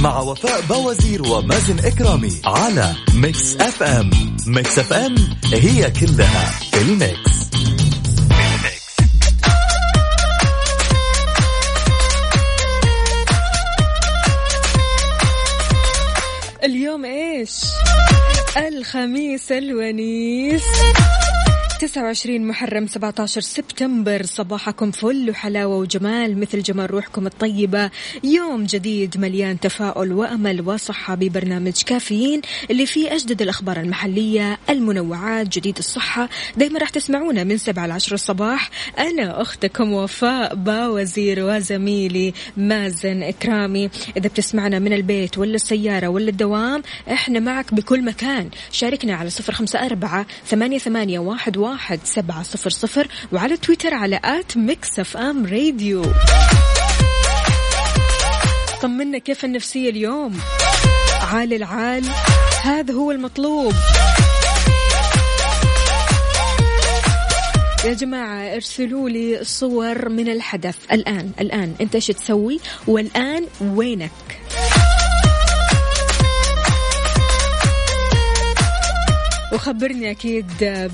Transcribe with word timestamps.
مع 0.00 0.20
وفاء 0.20 0.60
باوزير 0.60 1.22
ومازن 1.22 1.78
إكرامي 1.78 2.40
على 2.44 2.94
Mix 3.14 3.56
FM 3.56 4.10
Mix 4.46 4.78
FM 4.78 5.14
هي 5.52 5.90
كلها 5.90 6.50
ال 6.74 6.89
mix. 6.89 7.50
اليوم 16.64 17.04
إيش؟ 17.04 17.50
الخميس 18.56 19.52
الونيس. 19.52 20.64
29 21.80 22.46
محرم 22.46 22.86
17 22.86 23.40
سبتمبر 23.40 24.22
صباحكم 24.22 24.90
فل 24.90 25.30
وحلاوة 25.30 25.76
وجمال 25.76 26.40
مثل 26.40 26.62
جمال 26.62 26.90
روحكم 26.90 27.26
الطيبة. 27.26 27.90
يوم 28.24 28.64
جديد 28.64 29.18
مليان 29.18 29.60
تفاؤل 29.60 30.12
وأمل 30.12 30.68
وصحة 30.68 31.14
ببرنامج 31.14 31.82
كافيين 31.82 32.40
اللي 32.70 32.86
فيه 32.86 33.14
أجدد 33.14 33.42
الأخبار 33.42 33.80
المحلية 33.80 34.58
المنوعات 34.70 35.48
جديد 35.48 35.78
الصحة. 35.78 36.28
دايما 36.56 36.78
راح 36.78 36.88
تسمعونا 36.88 37.44
من 37.44 37.56
7 37.56 37.86
ل 37.86 37.90
10 37.90 38.14
الصباح. 38.14 38.70
أنا 38.98 39.42
أختكم 39.42 39.92
وفاء 39.92 40.54
باوزير 40.54 41.44
وزميلي 41.44 42.32
مازن 42.56 43.22
إكرامي. 43.22 43.90
إذا 44.16 44.28
بتسمعنا 44.28 44.78
من 44.78 44.92
البيت 44.92 45.38
ولا 45.38 45.54
السيارة 45.54 46.08
ولا 46.08 46.28
الدوام 46.28 46.82
إحنا 47.12 47.40
معك 47.40 47.74
بكل 47.74 48.04
مكان. 48.04 48.48
شاركنا 48.72 49.14
على 49.14 49.30
054 49.30 50.24
ثمانية 50.46 50.78
ثمانية 50.78 51.18
واحد 51.18 51.56
واحد 51.70 52.00
سبعة 52.04 52.42
صفر 52.42 52.70
صفر 52.70 53.08
وعلى 53.32 53.56
تويتر 53.56 53.94
على 53.94 54.20
at 54.24 54.56
Mix 54.56 54.98
FM 54.98 55.46
Radio. 55.46 56.04
طمنا 58.82 59.18
كيف 59.18 59.44
النفسية 59.44 59.90
اليوم؟ 59.90 60.40
عال 61.32 61.52
العال 61.52 62.04
هذا 62.62 62.94
هو 62.94 63.10
المطلوب. 63.10 63.74
يا 67.84 67.92
جماعة 67.92 68.54
ارسلوا 68.54 69.08
لي 69.08 69.44
صور 69.44 70.08
من 70.08 70.28
الحدث. 70.28 70.76
الآن 70.92 71.30
الآن 71.40 71.74
أنت 71.80 71.94
إيش 71.94 72.06
تسوي؟ 72.06 72.60
والآن 72.86 73.46
وينك؟ 73.60 74.10
وخبرني 79.52 80.10
أكيد 80.10 80.46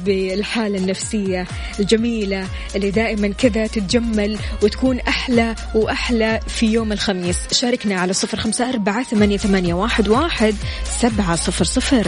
بالحالة 0.05 0.79
النفسية 0.79 1.47
الجميلة 1.81 2.47
اللي 2.77 2.91
دائما 2.91 3.28
كذا 3.28 3.67
تتجمل 3.67 4.39
وتكون 4.62 5.00
أحلى 5.00 5.55
وأحلى 5.75 6.41
في 6.47 6.67
يوم 6.67 6.93
الخميس. 6.93 7.39
شاركنا 7.53 8.00
على 8.00 8.12
صفر 8.12 8.39
خمسة 8.39 8.69
أربعة 8.69 9.03
ثمانية, 9.03 9.37
ثمانية 9.37 9.75
واحد, 9.75 10.09
واحد 10.09 10.55
سبعة 11.00 11.37
صفر 11.37 11.65
صفر. 11.65 12.06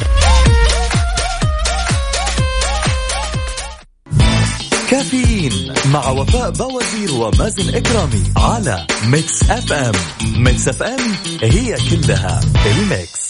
كافيين 4.91 5.73
مع 5.93 6.11
وفاء 6.11 6.51
باوزير 6.51 7.15
ومازن 7.15 7.75
إكرامي 7.75 8.23
على 8.37 8.87
Mix 9.07 9.51
FM. 9.51 9.93
Mix 10.37 10.69
FM 10.69 11.01
هي 11.43 11.77
كلها 11.91 12.41
في 12.41 13.28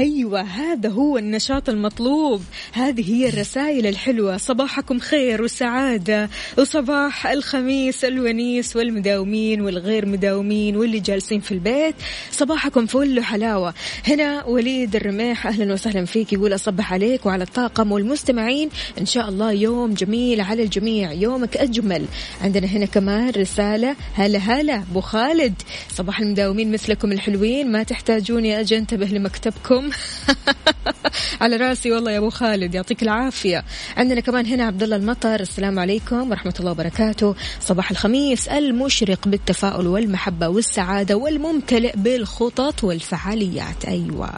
ال 0.00 0.05
mix 0.05 0.19
أيوة 0.30 0.42
هذا 0.42 0.88
هو 0.88 1.18
النشاط 1.18 1.68
المطلوب. 1.68 2.42
هذه 2.72 3.12
هي 3.14 3.28
الرسائل 3.28 3.86
الحلوة. 3.86 4.36
صباحكم 4.36 4.98
خير 4.98 5.42
وسعادة. 5.42 6.30
وصباح 6.58 7.26
الخميس 7.26 8.04
الونيس 8.04 8.76
والمداومين 8.76 9.60
والغير 9.60 10.06
مداومين 10.06 10.76
واللي 10.76 11.00
جالسين 11.00 11.40
في 11.40 11.52
البيت. 11.52 11.94
صباحكم 12.30 12.86
فل 12.86 13.18
وحلاوة. 13.18 13.74
هنا 14.08 14.44
وليد 14.44 14.96
الرميح. 14.96 15.46
أهلا 15.46 15.72
وسهلا 15.72 16.04
فيك. 16.04 16.32
يقول 16.32 16.54
أصبح 16.54 16.92
عليك 16.92 17.26
وعلى 17.26 17.44
الطاقم 17.44 17.92
والمستمعين. 17.92 18.68
إن 19.00 19.06
شاء 19.06 19.28
الله 19.28 19.52
يوم 19.52 19.94
جميل 19.94 20.40
على 20.40 20.62
الجميع. 20.62 21.12
يومك 21.12 21.56
أجمل. 21.56 22.04
عندنا 22.42 22.66
هنا 22.66 22.86
كمان 22.86 23.30
رسالة. 23.30 23.96
هلا 24.14 24.38
هلا 24.38 24.76
أبو 24.76 25.00
خالد. 25.00 25.54
صباح 25.92 26.20
المداومين 26.20 26.72
مثلكم 26.72 27.12
الحلوين. 27.12 27.72
ما 27.72 27.82
تحتاجوني 27.82 28.60
أجي 28.60 28.78
أنتبه 28.78 29.06
لمكتبكم. 29.06 29.90
على 31.40 31.56
راسي 31.56 31.92
والله 31.92 32.10
يا 32.10 32.18
أبو 32.18 32.30
خالد 32.30 32.74
يعطيك 32.74 33.02
العافية. 33.02 33.64
عندنا 33.96 34.20
كمان 34.20 34.46
هنا 34.46 34.64
عبد 34.64 34.82
الله 34.82 34.96
المطر 34.96 35.40
السلام 35.40 35.78
عليكم 35.78 36.30
ورحمة 36.30 36.54
الله 36.60 36.70
وبركاته. 36.70 37.34
صباح 37.60 37.90
الخميس 37.90 38.48
المشرق 38.48 39.28
بالتفاؤل 39.28 39.86
والمحبة 39.86 40.48
والسعادة 40.48 41.16
والممتلئ 41.16 41.96
بالخطط 41.96 42.84
والفعاليات. 42.84 43.84
أيوه. 43.84 44.30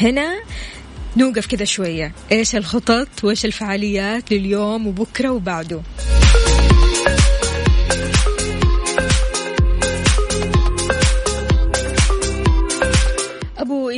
هنا 0.00 0.34
نوقف 1.16 1.46
كذا 1.46 1.64
شوية. 1.64 2.12
إيش 2.32 2.56
الخطط؟ 2.56 3.08
وإيش 3.22 3.44
الفعاليات 3.44 4.32
لليوم 4.32 4.86
وبكرة 4.86 5.28
وبعده؟ 5.28 5.80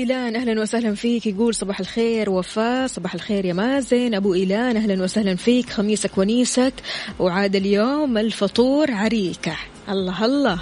إيلان 0.04 0.36
أهلا 0.36 0.60
وسهلا 0.60 0.94
فيك. 0.94 1.26
يقول 1.26 1.54
صباح 1.54 1.80
الخير 1.80 2.30
وفاء 2.30 2.86
صباح 2.86 3.14
الخير 3.14 3.44
يا 3.44 3.52
مازن. 3.52 4.14
أبو 4.14 4.34
إيلان 4.34 4.76
أهلا 4.76 5.02
وسهلا 5.02 5.36
فيك. 5.36 5.70
خميسك 5.70 6.18
ونيسك. 6.18 6.72
وعاد 7.18 7.56
اليوم 7.56 8.18
الفطور 8.18 8.90
عريكة. 8.90 9.56
الله 9.88 10.24
الله. 10.24 10.58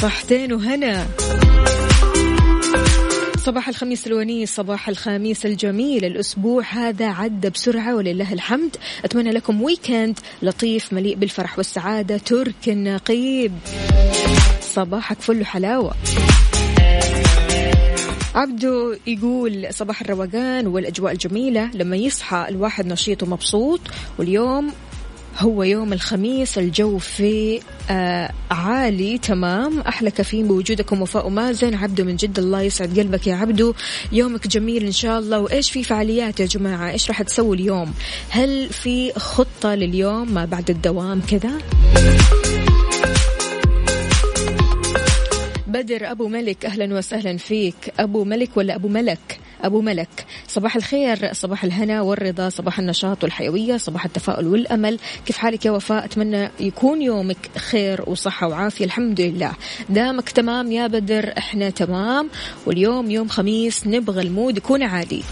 صحتين 0.00 0.52
وهنا. 0.52 1.06
صباح 3.38 3.68
الخميس 3.68 4.06
الونيس 4.06 4.56
صباح 4.56 4.88
الخميس 4.88 5.46
الجميل. 5.46 6.04
الأسبوع 6.04 6.64
هذا 6.72 7.06
عدى 7.06 7.50
بسرعة 7.50 7.96
ولله 7.96 8.32
الحمد. 8.32 8.76
أتمنى 9.04 9.30
لكم 9.30 9.62
ويكند 9.62 10.18
لطيف 10.42 10.92
مليء 10.92 11.16
بالفرح 11.16 11.58
والسعادة. 11.58 12.18
ترك 12.18 12.68
النقيب. 12.68 13.52
صباحك 14.60 15.20
فل 15.20 15.46
حلاوة 15.46 15.94
عبدو 18.34 18.94
يقول 19.06 19.66
صباح 19.70 20.00
الروقان 20.00 20.66
والأجواء 20.66 21.12
الجميلة. 21.12 21.70
لما 21.74 21.96
يصحى 21.96 22.46
الواحد 22.48 22.86
نشيط 22.86 23.22
ومبسوط 23.22 23.80
واليوم 24.18 24.72
هو 25.38 25.62
يوم 25.62 25.92
الخميس 25.92 26.58
الجو 26.58 26.98
في 26.98 27.60
آه 27.90 28.30
عالي 28.50 29.18
تمام. 29.18 29.80
أحلى 29.80 30.10
كافيين 30.10 30.48
بوجودكم 30.48 31.02
وفاء 31.02 31.26
ومازن. 31.26 31.74
عبدو 31.74 32.04
من 32.04 32.16
جد 32.16 32.38
الله 32.38 32.62
يسعد 32.62 32.98
قلبك 32.98 33.26
يا 33.26 33.34
عبدو. 33.34 33.74
يومك 34.12 34.48
جميل 34.48 34.84
إن 34.84 34.92
شاء 34.92 35.18
الله. 35.18 35.38
وإيش 35.40 35.70
في 35.70 35.84
فعاليات 35.84 36.40
يا 36.40 36.46
جماعة؟ 36.46 36.90
إيش 36.90 37.08
راح 37.08 37.22
تسوي 37.22 37.56
اليوم؟ 37.56 37.92
هل 38.28 38.68
في 38.68 39.12
خطة 39.12 39.74
لليوم 39.74 40.34
ما 40.34 40.44
بعد 40.44 40.70
الدوام 40.70 41.20
كذا؟ 41.20 41.52
بدر 45.70 46.10
أبو 46.10 46.28
ملك 46.28 46.66
أهلا 46.66 46.98
وسهلا 46.98 47.36
فيك. 47.36 47.92
أبو 47.98 48.24
ملك 48.24 48.56
ولا 48.56 48.74
أبو 48.74 48.88
ملك؟ 48.88 49.40
أبو 49.62 49.80
ملك. 49.80 50.26
صباح 50.48 50.76
الخير 50.76 51.32
صباح 51.32 51.64
الهنا 51.64 52.00
والرضا 52.00 52.48
صباح 52.48 52.78
النشاط 52.78 53.24
والحيوية 53.24 53.76
صباح 53.76 54.04
التفاؤل 54.04 54.46
والأمل. 54.46 54.98
كيف 55.26 55.36
حالك 55.36 55.66
يا 55.66 55.70
وفاء؟ 55.70 56.04
أتمنى 56.04 56.50
يكون 56.60 57.02
يومك 57.02 57.50
خير 57.56 58.04
وصحة 58.06 58.48
وعافية 58.48 58.84
الحمد 58.84 59.20
لله. 59.20 59.52
دامك 59.88 60.28
تمام 60.28 60.72
يا 60.72 60.86
بدر؟ 60.86 61.32
إحنا 61.38 61.70
تمام. 61.70 62.30
واليوم 62.66 63.10
يوم 63.10 63.28
خميس 63.28 63.86
نبغى 63.86 64.22
المود 64.22 64.56
يكون 64.56 64.82
عادي. 64.82 65.22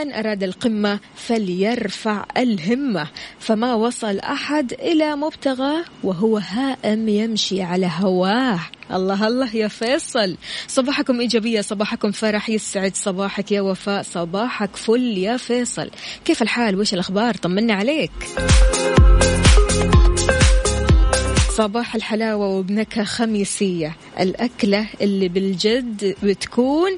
من 0.00 0.12
أراد 0.12 0.42
القمة 0.42 1.00
فليرفع 1.14 2.24
الهمة. 2.36 3.08
فما 3.38 3.74
وصل 3.74 4.18
أحد 4.18 4.72
إلى 4.72 5.16
مبتغاه 5.16 5.84
وهو 6.02 6.38
هائم 6.38 7.08
يمشي 7.08 7.62
على 7.62 7.90
هواه. 7.98 8.60
الله 8.92 9.26
الله 9.26 9.56
يا 9.56 9.68
فيصل. 9.68 10.36
صباحكم 10.68 11.20
إيجابية 11.20 11.60
صباحكم 11.60 12.10
فرح. 12.10 12.50
يسعد 12.50 12.96
صباحك 12.96 13.52
يا 13.52 13.60
وفاء 13.60 14.02
صباحك 14.02 14.76
فل 14.76 15.18
يا 15.18 15.36
فيصل. 15.36 15.90
كيف 16.24 16.42
الحال؟ 16.42 16.80
وش 16.80 16.94
الأخبار؟ 16.94 17.34
طمنا 17.34 17.74
عليك. 17.74 18.12
صباح 21.56 21.94
الحلاوة 21.94 22.48
وبنكهة 22.48 23.04
خميسية. 23.04 23.96
الأكلة 24.20 24.86
اللي 25.00 25.28
بالجد 25.28 26.16
بتكون 26.22 26.90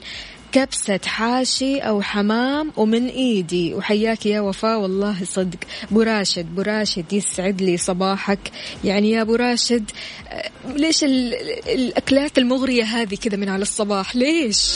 كبسة 0.52 1.00
حاشي 1.06 1.78
أو 1.78 2.02
حمام 2.02 2.72
ومن 2.76 3.06
إيدي. 3.08 3.74
وحياك 3.74 4.26
يا 4.26 4.40
وفاء 4.40 4.80
والله 4.80 5.24
صدق. 5.24 5.58
براشد 5.90 6.46
براشد 6.54 7.12
يسعد 7.12 7.62
لي 7.62 7.76
صباحك. 7.76 8.38
يعني 8.84 9.10
يا 9.10 9.22
براشد 9.22 9.90
آه، 10.28 10.50
ليش 10.76 11.04
الأكلات 11.04 12.38
المغرية 12.38 12.84
هذه 12.84 13.14
كذا 13.14 13.36
من 13.36 13.48
على 13.48 13.62
الصباح؟ 13.62 14.16
ليش؟ 14.16 14.70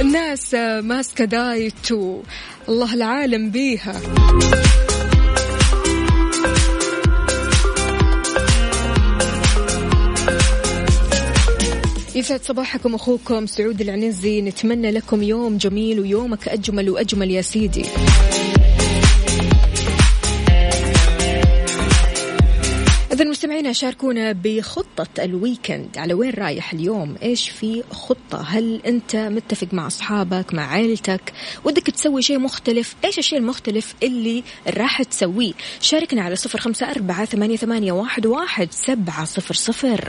الناس 0.00 0.54
ماسكة 0.80 1.24
دايت 1.24 1.92
والله 2.68 2.94
العالم 2.94 3.50
بيها. 3.50 4.00
يسعد 12.20 12.42
صباحكم 12.42 12.94
أخوكم 12.94 13.46
سعود 13.46 13.80
العنزي. 13.80 14.40
نتمنى 14.42 14.90
لكم 14.90 15.22
يوم 15.22 15.56
جميل 15.56 16.00
ويومك 16.00 16.48
أجمل 16.48 16.90
وأجمل 16.90 17.30
يا 17.30 17.42
سيدي. 17.42 17.84
إذا 23.12 23.24
مستمعينا 23.24 23.72
شاركونا 23.72 24.32
بخطة 24.32 25.24
ال 25.24 25.32
weekend. 25.32 25.98
على 25.98 26.14
وين 26.14 26.30
رايح 26.30 26.72
اليوم؟ 26.72 27.16
إيش 27.22 27.50
في 27.50 27.82
خطة؟ 27.90 28.42
هل 28.42 28.80
أنت 28.86 29.16
متفق 29.16 29.68
مع 29.72 29.86
أصحابك 29.86 30.54
مع 30.54 30.66
عائلتك؟ 30.66 31.32
ودك 31.64 31.86
تسوي 31.86 32.22
شيء 32.22 32.38
مختلف؟ 32.38 32.96
إيش 33.04 33.18
الشيء 33.18 33.38
المختلف 33.38 33.94
اللي 34.02 34.44
راح 34.66 35.02
تسويه؟ 35.02 35.52
شاركنا 35.80 36.22
على 36.22 36.36
صفر 36.36 36.60
خمسة 36.60 36.90
أربعة 36.90 37.24
ثمانية, 37.24 37.56
ثمانية 37.56 37.92
واحد, 37.92 38.26
واحد 38.26 38.68
سبعة 38.72 39.24
صفر 39.24 39.54
صفر. 39.54 40.08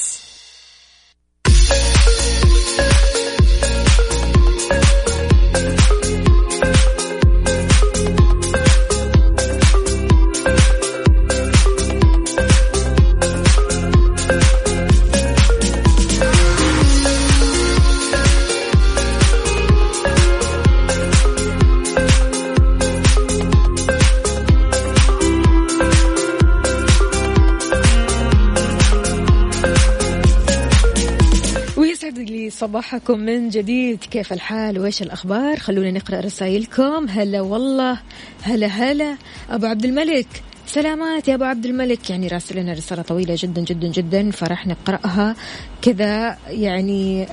صباحكم 32.71 33.19
من 33.19 33.49
جديد. 33.49 33.99
كيف 33.99 34.33
الحال؟ 34.33 34.79
وإيش 34.79 35.01
الأخبار؟ 35.01 35.59
خلونا 35.59 35.91
نقرأ 35.91 36.19
رسائلكم. 36.19 37.09
هلا 37.09 37.41
والله 37.41 37.99
هلا 38.41 38.67
هلا. 38.67 39.17
أبو 39.49 39.65
عبد 39.65 39.85
الملك. 39.85 40.27
سلامات 40.67 41.27
يا 41.27 41.35
أبو 41.35 41.43
عبد 41.43 41.65
الملك. 41.65 42.09
يعني 42.09 42.27
راسل 42.27 42.57
لنا 42.59 42.73
رسالة 42.73 43.01
طويلة 43.01 43.35
جدا 43.37 43.61
جدا 43.61 43.87
جدا 43.87 44.31
فراح 44.31 44.67
نقرأها 44.67 45.35
كذا 45.81 46.37
يعني 46.47 47.27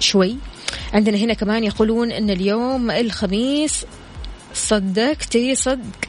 شوي. 0.00 0.36
عندنا 0.94 1.16
هنا 1.16 1.34
كمان 1.34 1.64
يقولون 1.64 2.12
إن 2.12 2.30
اليوم 2.30 2.90
الخميس 2.90 3.84
صدقتي 4.54 5.54
صدق. 5.54 6.05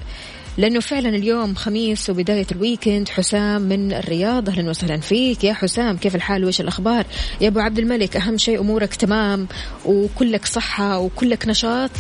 لأنه 0.58 0.80
فعلا 0.80 1.10
اليوم 1.10 1.56
خميس 1.56 2.10
وبداية 2.10 2.46
الويكند 2.52 3.10
حسام 3.10 3.62
من 3.62 3.94
الرياض. 3.94 4.50
أهلا 4.50 4.70
وسهلا 4.70 4.98
فيك. 4.98 5.44
يا 5.44 5.54
حسام 5.54 5.98
كيف 5.98 6.16
الحال؟ 6.16 6.44
وإيش 6.44 6.62
الأخبار؟ 6.62 7.06
يا 7.42 7.48
أبو 7.48 7.60
عبد 7.60 7.80
الملك 7.80 8.18
أهم 8.18 8.38
شيء 8.38 8.60
أمورك 8.60 8.96
تمام 8.96 9.48
وكلك 9.86 10.46
صحة 10.46 11.00
وكلك 11.00 11.48
نشاط؟ 11.48 11.92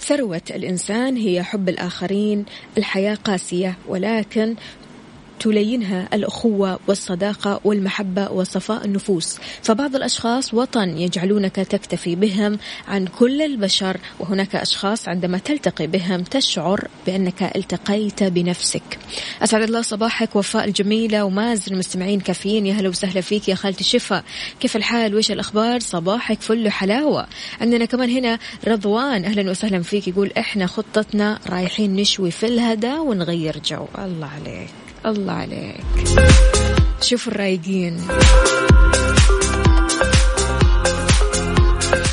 ثروة 0.00 0.42
الإنسان 0.50 1.16
هي 1.16 1.42
حب 1.42 1.68
الآخرين 1.68 2.44
الحياة 2.78 3.14
قاسية 3.14 3.76
ولكن 3.88 4.54
تلينها 5.40 6.08
الأخوة 6.12 6.78
والصداقة 6.86 7.60
والمحبة 7.64 8.32
وصفاء 8.32 8.84
النفوس. 8.84 9.38
فبعض 9.62 9.96
الأشخاص 9.96 10.54
وطن 10.54 10.98
يجعلونك 10.98 11.56
تكتفي 11.56 12.16
بهم 12.16 12.58
عن 12.88 13.06
كل 13.06 13.42
البشر 13.42 13.96
وهناك 14.20 14.56
أشخاص 14.56 15.08
عندما 15.08 15.38
تلتقي 15.38 15.86
بهم 15.86 16.22
تشعر 16.22 16.88
بأنك 17.06 17.42
التقيت 17.56 18.22
بنفسك. 18.22 18.98
أسعد 19.42 19.62
الله 19.62 19.82
صباحك 19.82 20.36
وفاء 20.36 20.64
الجميلة 20.64 21.24
ومازن 21.24 21.72
المستمعين 21.72 22.20
كافيين. 22.20 22.66
يا 22.66 22.74
هلا 22.74 22.88
وسهلا 22.88 23.20
فيك 23.20 23.48
يا 23.48 23.54
خالتي 23.54 23.84
شفا. 23.84 24.22
كيف 24.60 24.76
الحال؟ 24.76 25.14
وش 25.14 25.30
الأخبار؟ 25.30 25.80
صباحك 25.80 26.40
فل 26.40 26.70
حلاوة 26.70 27.26
عندنا 27.60 27.84
كمان 27.84 28.10
هنا 28.10 28.38
رضوان 28.68 29.24
أهلا 29.24 29.50
وسهلا 29.50 29.82
فيك. 29.82 30.08
يقول 30.08 30.32
إحنا 30.38 30.66
خطتنا 30.66 31.38
رايحين 31.50 31.96
نشوي 31.96 32.30
في 32.30 32.46
الهدى 32.46 32.92
ونغير 32.92 33.58
جو. 33.64 33.86
الله 33.98 34.26
عليك. 34.26 34.87
الله 35.08 35.32
عليك. 35.32 35.84
شوفوا 37.00 37.32
الرايقين. 37.32 38.00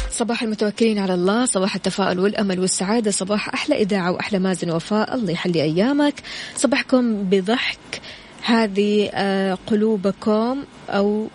صباح 0.10 0.43
المتوكلين 0.43 1.00
على 1.00 1.13
الله 1.13 1.46
صباح 1.46 1.75
التفاؤل 1.75 2.19
والأمل 2.19 2.60
والسعادة 2.60 3.12
صباح 3.12 3.53
أحلى 3.53 3.81
إذاعة 3.81 4.12
وأحلى 4.12 4.39
مازن 4.39 4.72
وفاء 4.72 5.15
الله 5.15 5.31
يحلي 5.31 5.63
أيامك. 5.63 6.13
صباحكم 6.55 7.24
بضحك. 7.24 8.01
هذه 8.46 9.10
آه، 9.13 9.58
قلوبكم 9.67 10.63
أو 10.89 11.27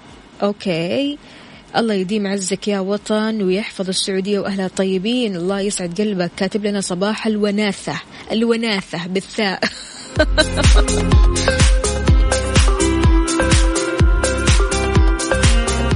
أوكي. 0.42 1.18
الله 1.76 1.94
يديم 1.94 2.26
عزك 2.26 2.68
يا 2.68 2.80
وطن 2.80 3.42
ويحفظ 3.42 3.88
السعودية 3.88 4.38
وأهلها 4.38 4.66
الطيبين. 4.66 5.37
الله 5.37 5.61
يسعد 5.61 6.00
قلبك. 6.00 6.30
كاتب 6.37 6.66
لنا 6.66 6.80
صباح 6.80 7.26
الوناثة. 7.26 8.00
الوناثة 8.32 9.06
بالثاء. 9.06 9.61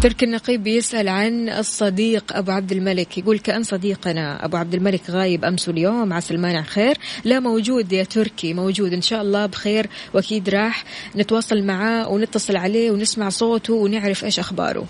ترك 0.05 0.23
النقيب 0.23 0.67
يسأل 0.67 1.09
عن 1.09 1.49
الصديق 1.49 2.37
أبو 2.37 2.51
عبد 2.51 2.73
الملك. 2.73 3.19
يقول 3.19 3.39
كأن 3.39 3.63
صديقنا 3.63 4.45
أبو 4.45 4.57
عبد 4.57 4.75
الملك 4.75 5.11
غايب 5.11 5.45
أمس 5.45 5.69
واليوم 5.69 6.13
عسى 6.13 6.35
المانع 6.35 6.63
خير. 6.63 6.99
لا 7.25 7.41
موجود 7.41 7.93
يا 7.93 8.05
تركي 8.05 8.55
موجود. 8.55 8.93
إن 8.93 9.03
شاء 9.03 9.23
الله 9.23 9.47
بخير 9.47 9.87
وأكيد 10.15 10.49
راح 10.49 10.85
نتواصل 11.17 11.63
معاه 11.63 12.09
ونتصل 12.09 12.57
عليه 12.57 12.91
ونسمع 12.91 13.29
صوته 13.29 13.75
ونعرف 13.75 14.25
إيش 14.25 14.39
أخباره. 14.39 14.87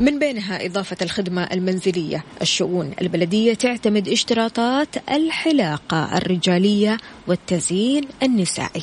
من 0.00 0.18
بينها 0.18 0.66
إضافة 0.66 0.96
الخدمة 1.02 1.42
المنزلية. 1.42 2.24
الشؤون 2.42 2.92
البلدية 3.00 3.54
تعتمد 3.54 4.08
اشتراطات 4.08 4.88
الحلاقة 5.10 6.18
الرجالية 6.18 6.98
والتزيين 7.26 8.04
النسائي. 8.22 8.82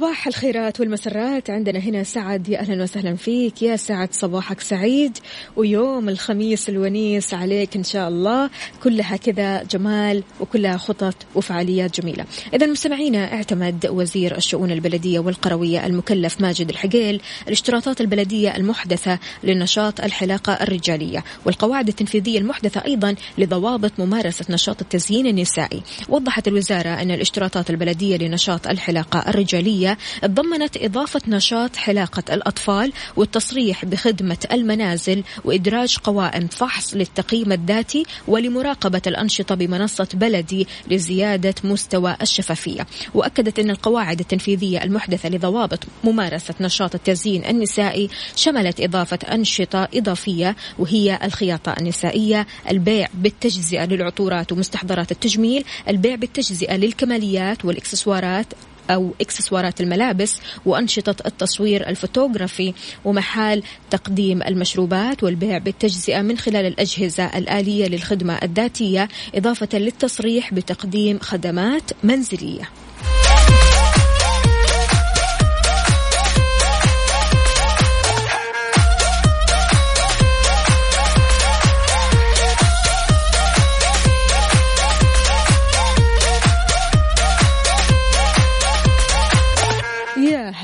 صباح 0.00 0.26
الخيرات 0.26 0.80
والمسرات. 0.80 1.50
عندنا 1.50 1.78
هنا 1.78 2.02
سعد 2.02 2.48
يا 2.48 2.60
أهلا 2.60 2.82
وسهلا 2.82 3.16
فيك. 3.16 3.62
يا 3.62 3.76
سعد 3.76 4.08
صباحك 4.12 4.60
سعيد. 4.60 5.18
ويوم 5.56 6.08
الخميس 6.08 6.68
الونيس 6.68 7.34
عليك 7.34 7.76
إن 7.76 7.84
شاء 7.84 8.08
الله. 8.08 8.50
كلها 8.82 9.16
كذا 9.16 9.62
جمال 9.62 10.22
وكلها 10.40 10.76
خطط 10.76 11.14
وفعاليات 11.34 12.00
جميلة. 12.00 12.24
اذا 12.54 12.66
مستمعينا 12.66 13.32
اعتمد 13.32 13.86
وزير 13.86 14.36
الشؤون 14.36 14.70
البلدية 14.70 15.18
والقروية 15.18 15.86
المكلف 15.86 16.40
ماجد 16.40 16.68
الحقيل 16.68 17.20
الاشتراطات 17.46 18.00
البلدية 18.00 18.56
المحدثة 18.56 19.18
لنشاط 19.44 20.00
الحلاقة 20.00 20.52
الرجالية 20.52 21.24
والقواعد 21.46 21.88
التنفيذية 21.88 22.38
المحدثة 22.38 22.84
أيضا 22.84 23.14
لضوابط 23.38 23.92
ممارسة 23.98 24.44
نشاط 24.50 24.80
التزيين 24.80 25.26
النسائي. 25.26 25.82
وضحت 26.08 26.48
الوزارة 26.48 26.88
أن 26.88 27.10
الاشتراطات 27.10 27.70
البلدية 27.70 28.16
لنشاط 28.16 28.66
الحلاقة 28.66 29.30
الرجالية 29.30 29.89
تضمنت 30.22 30.76
إضافة 30.76 31.20
نشاط 31.28 31.76
حلاقة 31.76 32.34
الأطفال 32.34 32.92
والتصريح 33.16 33.84
بخدمة 33.84 34.38
المنازل 34.52 35.24
وإدراج 35.44 35.96
قوائم 35.96 36.46
فحص 36.46 36.94
للتقييم 36.94 37.52
الذاتي 37.52 38.04
ولمراقبة 38.28 39.02
الأنشطة 39.06 39.54
بمنصة 39.54 40.08
بلدي 40.14 40.66
لزيادة 40.90 41.54
مستوى 41.64 42.16
الشفافية. 42.22 42.86
وأكدت 43.14 43.58
أن 43.58 43.70
القواعد 43.70 44.20
التنفيذية 44.20 44.84
المحدثة 44.84 45.28
لضوابط 45.28 45.84
ممارسة 46.04 46.54
نشاط 46.60 46.94
التزيين 46.94 47.44
النسائي 47.44 48.08
شملت 48.36 48.80
إضافة 48.80 49.18
أنشطة 49.32 49.88
إضافية 49.94 50.56
وهي 50.78 51.18
الخياطة 51.24 51.72
النسائية 51.72 52.46
البيع 52.70 53.08
بالتجزئة 53.14 53.84
للعطورات 53.84 54.52
ومستحضرات 54.52 55.12
التجميل 55.12 55.64
البيع 55.88 56.14
بالتجزئة 56.14 56.76
للكماليات 56.76 57.64
والإكسسوارات 57.64 58.46
أو 58.90 59.10
إكسسوارات 59.20 59.80
الملابس 59.80 60.40
وأنشطة 60.66 61.16
التصوير 61.26 61.88
الفوتوغرافي 61.88 62.74
ومحال 63.04 63.62
تقديم 63.90 64.42
المشروبات 64.42 65.22
والبيع 65.22 65.58
بالتجزئة 65.58 66.22
من 66.22 66.38
خلال 66.38 66.66
الأجهزة 66.66 67.24
الآلية 67.38 67.86
للخدمة 67.86 68.38
الذاتية 68.42 69.08
إضافة 69.34 69.78
للتصريح 69.78 70.54
بتقديم 70.54 71.18
خدمات 71.18 71.90
منزلية. 72.04 72.68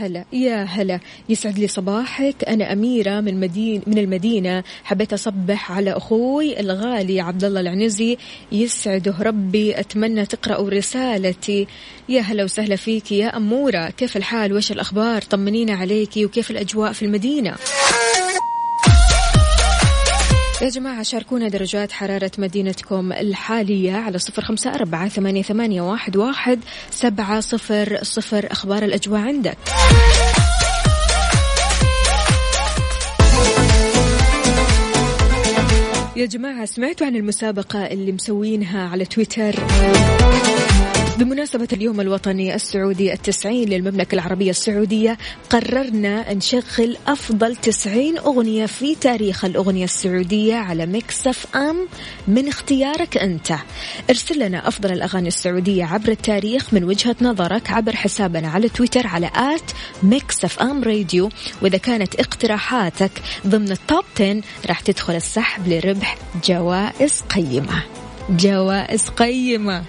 هلا. 0.06 0.24
يا 0.32 0.62
هلا. 0.62 1.00
يسعد 1.28 1.58
لي 1.58 1.68
صباحك. 1.68 2.44
أنا 2.48 2.72
أميرة 2.72 3.20
من 3.20 3.40
مدينة 3.40 3.82
من 3.86 3.98
المدينة. 3.98 4.64
حبيت 4.84 5.12
أصبح 5.12 5.72
على 5.72 5.92
أخوي 5.92 6.60
الغالي 6.60 7.20
عبد 7.20 7.44
الله 7.44 7.60
العنزي. 7.60 8.18
يسعده 8.52 9.14
ربي. 9.20 9.80
أتمنى 9.80 10.26
تقرأوا 10.26 10.70
رسالتي. 10.70 11.66
يا 12.08 12.20
هلا 12.20 12.44
وسهلا 12.44 12.76
فيك 12.76 13.12
يا 13.12 13.36
أمورة. 13.36 13.90
كيف 13.90 14.16
الحال؟ 14.16 14.52
وش 14.52 14.72
الأخبار؟ 14.72 15.22
طمنينا 15.22 15.74
عليكي 15.74 16.24
وكيف 16.24 16.50
الأجواء 16.50 16.92
في 16.92 17.04
المدينة؟ 17.04 17.54
يا 20.62 20.68
جماعة 20.68 21.02
شاركونا 21.02 21.48
درجات 21.48 21.92
حرارة 21.92 22.30
مدينتكم 22.38 23.12
الحالية 23.12 23.92
على 23.92 24.18
صفر 24.18 24.42
خمسة 24.42 24.74
أربعة 24.74 25.08
ثمانية, 25.08 25.42
ثمانية 25.42 25.82
واحد, 25.82 26.16
واحد 26.16 26.60
سبعة 26.90 27.40
صفر 27.40 27.98
صفر. 28.02 28.48
أخبار 28.50 28.82
الأجواء 28.82 29.20
عندك. 29.20 29.58
يا 36.16 36.26
جماعة 36.26 36.64
سمعتوا 36.64 37.06
عن 37.06 37.16
المسابقة 37.16 37.86
اللي 37.86 38.12
مسوينها 38.12 38.88
على 38.88 39.04
تويتر؟ 39.04 39.54
بمناسبة 41.18 41.68
اليوم 41.72 42.00
الوطني 42.00 42.54
السعودي 42.54 43.12
التسعين 43.12 43.68
للمملكة 43.68 44.14
العربية 44.14 44.50
السعودية 44.50 45.18
قررنا 45.50 46.32
نشغل 46.32 46.96
أفضل 47.06 47.56
تسعين 47.56 48.18
أغنية 48.18 48.66
في 48.66 48.94
تاريخ 48.94 49.44
الأغنية 49.44 49.84
السعودية 49.84 50.54
على 50.54 50.86
مكسف 50.86 51.56
أم 51.56 51.88
من 52.28 52.48
اختيارك 52.48 53.16
أنت. 53.16 53.52
ارسل 54.10 54.46
لنا 54.46 54.68
أفضل 54.68 54.92
الأغاني 54.92 55.28
السعودية 55.28 55.84
عبر 55.84 56.08
التاريخ 56.08 56.74
من 56.74 56.84
وجهة 56.84 57.16
نظرك 57.20 57.70
عبر 57.70 57.96
حسابنا 57.96 58.48
على 58.48 58.68
تويتر 58.68 59.06
على 59.06 59.30
at 59.34 59.70
Mix 60.02 60.58
FM 60.58 60.84
Radio. 60.84 61.28
وإذا 61.62 61.78
كانت 61.78 62.14
اقتراحاتك 62.14 63.12
ضمن 63.46 63.72
ال 63.72 63.80
top 63.80 64.04
10 64.14 64.40
راح 64.66 64.80
تدخل 64.80 65.14
السحب 65.14 65.68
لربح 65.68 66.18
جوائز 66.48 67.20
قيمة. 67.20 67.82
جوائز 68.30 69.08
قيمة. 69.08 69.84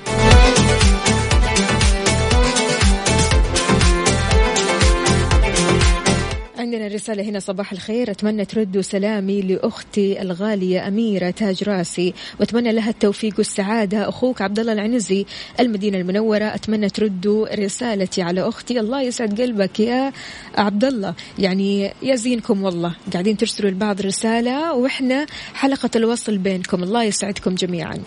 عندنا 6.59 6.87
رسالة 6.87 7.23
هنا 7.23 7.39
صباح 7.39 7.71
الخير. 7.71 8.11
أتمنى 8.11 8.45
تردوا 8.45 8.81
سلامي 8.81 9.41
لأختي 9.41 10.21
الغالية 10.21 10.87
أميرة 10.87 11.29
تاج 11.29 11.63
راسي. 11.63 12.13
وأتمنى 12.39 12.71
لها 12.71 12.89
التوفيق 12.89 13.33
والسعادة. 13.37 14.09
أخوك 14.09 14.41
عبد 14.41 14.59
الله 14.59 14.73
العنزي 14.73 15.25
المدينة 15.59 15.97
المنورة. 15.97 16.45
أتمنى 16.45 16.89
تردوا 16.89 17.55
رسالتي 17.55 18.21
على 18.21 18.41
أختي. 18.41 18.79
الله 18.79 19.01
يسعد 19.01 19.41
قلبك 19.41 19.79
يا 19.79 20.13
عبد 20.55 20.85
الله. 20.85 21.13
يعني 21.39 21.93
يا 22.01 22.15
زينكم 22.15 22.63
والله. 22.63 22.95
قاعدين 23.13 23.37
ترسلوا 23.37 23.69
لبعض 23.71 24.01
رسالة 24.01 24.73
وإحنا 24.73 25.25
حلقة 25.53 25.89
الوصل 25.95 26.37
بينكم. 26.37 26.83
الله 26.83 27.03
يسعدكم 27.03 27.55
جميعا. 27.55 27.97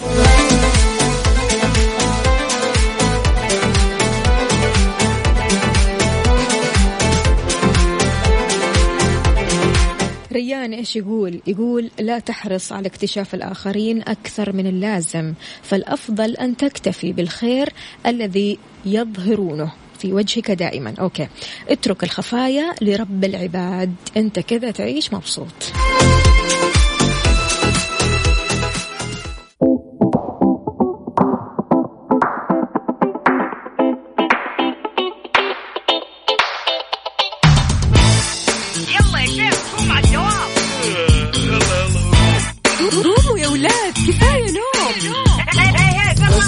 ريان 10.51 10.73
إيش 10.73 10.97
يقول؟ 10.97 11.41
يقول 11.47 11.91
لا 12.01 12.19
تحرص 12.19 12.73
على 12.73 12.87
اكتشاف 12.87 13.35
الآخرين 13.35 14.03
أكثر 14.03 14.53
من 14.53 14.67
اللازم، 14.67 15.35
فالأفضل 15.63 16.37
أن 16.37 16.57
تكتفي 16.57 17.13
بالخير 17.13 17.69
الذي 18.07 18.59
يظهرونه. 18.87 19.73
في 19.99 20.13
وجهك 20.13 20.51
دائما 20.51 20.95
أوكي 21.01 21.29
اترك 21.69 22.05
الخفايا 22.05 22.75
لرب 22.83 23.25
العباد 23.25 23.95
أنت 24.17 24.39
كذا 24.39 24.71
تعيش 24.71 25.13
مبسوط 25.13 25.73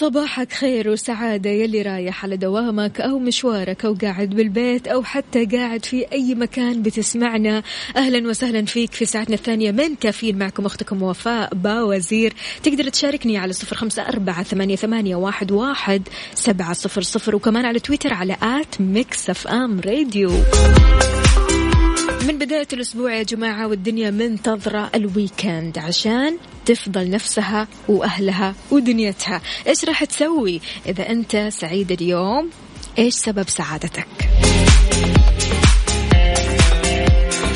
صباحك 0.00 0.52
خير 0.52 0.88
وسعادة 0.88 1.50
يلي 1.50 1.82
رايح 1.82 2.24
على 2.24 2.36
دوامك 2.36 3.00
أو 3.00 3.18
مشوارك 3.18 3.84
أو 3.84 3.96
قاعد 4.02 4.30
بالبيت 4.30 4.88
أو 4.88 5.02
حتى 5.02 5.44
قاعد 5.44 5.84
في 5.84 6.12
أي 6.12 6.34
مكان 6.34 6.82
بتسمعنا. 6.82 7.62
أهلا 7.96 8.28
وسهلا 8.28 8.64
فيك 8.64 8.92
في 8.92 9.04
ساعتنا 9.04 9.34
الثانية 9.34 9.70
من 9.70 9.94
كافيين. 9.94 10.38
معكم 10.38 10.66
أختكم 10.66 11.02
وفاء 11.02 11.54
باوزير. 11.54 12.32
تقدر 12.62 12.88
تشاركني 12.88 13.38
على 13.38 13.52
صفر 13.52 13.76
خمسة 13.76 14.02
أربعة 14.02 14.42
ثمانية, 14.42 14.76
ثمانية 14.76 15.16
واحد, 15.16 15.52
واحد 15.52 16.08
سبعة 16.34 16.72
صفر 16.72 17.02
صفر 17.02 17.36
وكمان 17.36 17.64
على 17.64 17.80
تويتر 17.80 18.14
على 18.14 18.36
at 18.42 18.80
Mix 18.80 19.30
FM 19.30 19.80
Radio. 19.80 20.30
من 22.30 22.38
بداية 22.38 22.68
الأسبوع 22.72 23.14
يا 23.14 23.22
جماعة 23.22 23.66
والدنيا 23.66 24.10
منتظرة 24.10 24.90
ال 24.94 25.04
weekend 25.04 25.78
عشان 25.78 26.36
تفضل 26.66 27.10
نفسها 27.10 27.68
وأهلها 27.88 28.54
ودنيتها. 28.70 29.40
إيش 29.66 29.84
راح 29.84 30.04
تسوي 30.04 30.60
إذا 30.86 31.10
أنت 31.10 31.48
سعيد 31.48 31.92
اليوم؟ 31.92 32.50
إيش 32.98 33.14
سبب 33.14 33.48
سعادتك؟ 33.48 34.06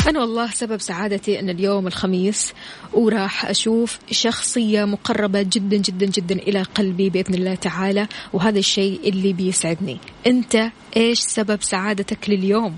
أنا 0.09 0.21
والله 0.21 0.50
سبب 0.50 0.81
سعادتي 0.81 1.40
أن 1.40 1.50
اليوم 1.50 1.87
الخميس 1.87 2.52
وراح 2.93 3.47
أشوف 3.47 3.99
شخصية 4.11 4.85
مقربة 4.85 5.43
جدا 5.43 5.76
جدا 5.76 6.07
جدا 6.07 6.35
إلى 6.35 6.62
قلبي 6.62 7.11
بإذن 7.11 7.35
الله 7.35 7.54
تعالى 7.54 8.07
وهذا 8.33 8.59
الشيء 8.59 9.09
اللي 9.09 9.33
بيسعدني. 9.33 9.99
أنت 10.26 10.71
إيش 10.97 11.19
سبب 11.19 11.62
سعادتك 11.62 12.31
لليوم؟ 12.31 12.76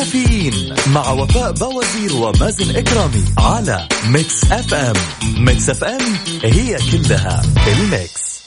كافيين 0.00 0.74
مع 0.94 1.10
وفاء 1.10 1.52
باوزير 1.52 2.16
ومازن 2.16 2.76
إكرامي 2.76 3.24
على 3.38 3.88
Mix 4.08 4.44
FM. 4.52 4.94
Mix 5.44 5.70
FM 5.70 6.00
هي 6.42 6.78
كلها 6.92 7.42
ال 7.72 7.86
mix. 7.86 8.40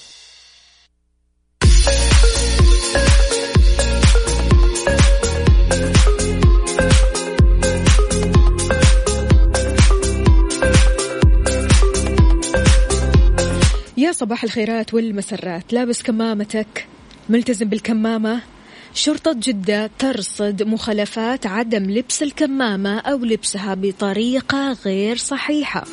يا 13.97 14.11
صباح 14.11 14.43
الخيرات 14.43 14.93
والمسرات. 14.93 15.73
لابس 15.73 16.03
كمامتك 16.03 16.87
ملتزم 17.29 17.69
بالكمامة؟ 17.69 18.52
شرطة 18.93 19.35
جدة 19.39 19.89
ترصد 19.99 20.63
مخالفات 20.63 21.45
عدم 21.45 21.91
لبس 21.91 22.23
الكمامة 22.23 22.99
أو 22.99 23.17
لبسها 23.17 23.73
بطريقة 23.73 24.77
غير 24.85 25.17
صحيحة. 25.17 25.83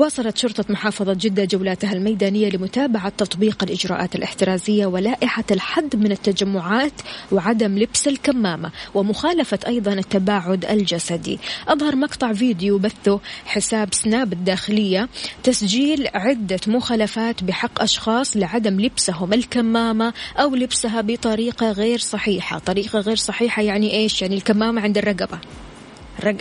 واصلت 0.00 0.38
شرطة 0.38 0.64
محافظة 0.68 1.16
جدة 1.20 1.44
جولاتها 1.44 1.92
الميدانية 1.92 2.48
لمتابعة 2.48 3.08
تطبيق 3.08 3.62
الإجراءات 3.62 4.14
الاحترازية 4.14 4.86
ولائحة 4.86 5.44
الحد 5.50 5.96
من 5.96 6.12
التجمعات 6.12 6.92
وعدم 7.32 7.78
لبس 7.78 8.08
الكمامة 8.08 8.70
ومخالفة 8.94 9.58
أيضا 9.66 9.92
التباعد 9.92 10.64
الجسدي. 10.64 11.38
أظهر 11.68 11.96
مقطع 11.96 12.32
فيديو 12.32 12.78
بثه 12.78 13.20
حساب 13.46 13.94
سناب 13.94 14.32
الداخلية 14.32 15.08
تسجيل 15.42 16.08
عدة 16.14 16.60
مخالفات 16.66 17.44
بحق 17.44 17.82
أشخاص 17.82 18.36
لعدم 18.36 18.80
لبسهم 18.80 19.32
الكمامة 19.32 20.12
أو 20.36 20.54
لبسها 20.54 21.00
بطريقة 21.00 21.72
غير 21.72 21.98
صحيحة. 21.98 22.58
طريقة 22.58 23.00
غير 23.00 23.16
صحيحة 23.16 23.62
يعني 23.62 23.92
إيش؟ 23.92 24.22
يعني 24.22 24.34
الكمامة 24.34 24.80
عند 24.80 24.98
الرقبة. 24.98 25.38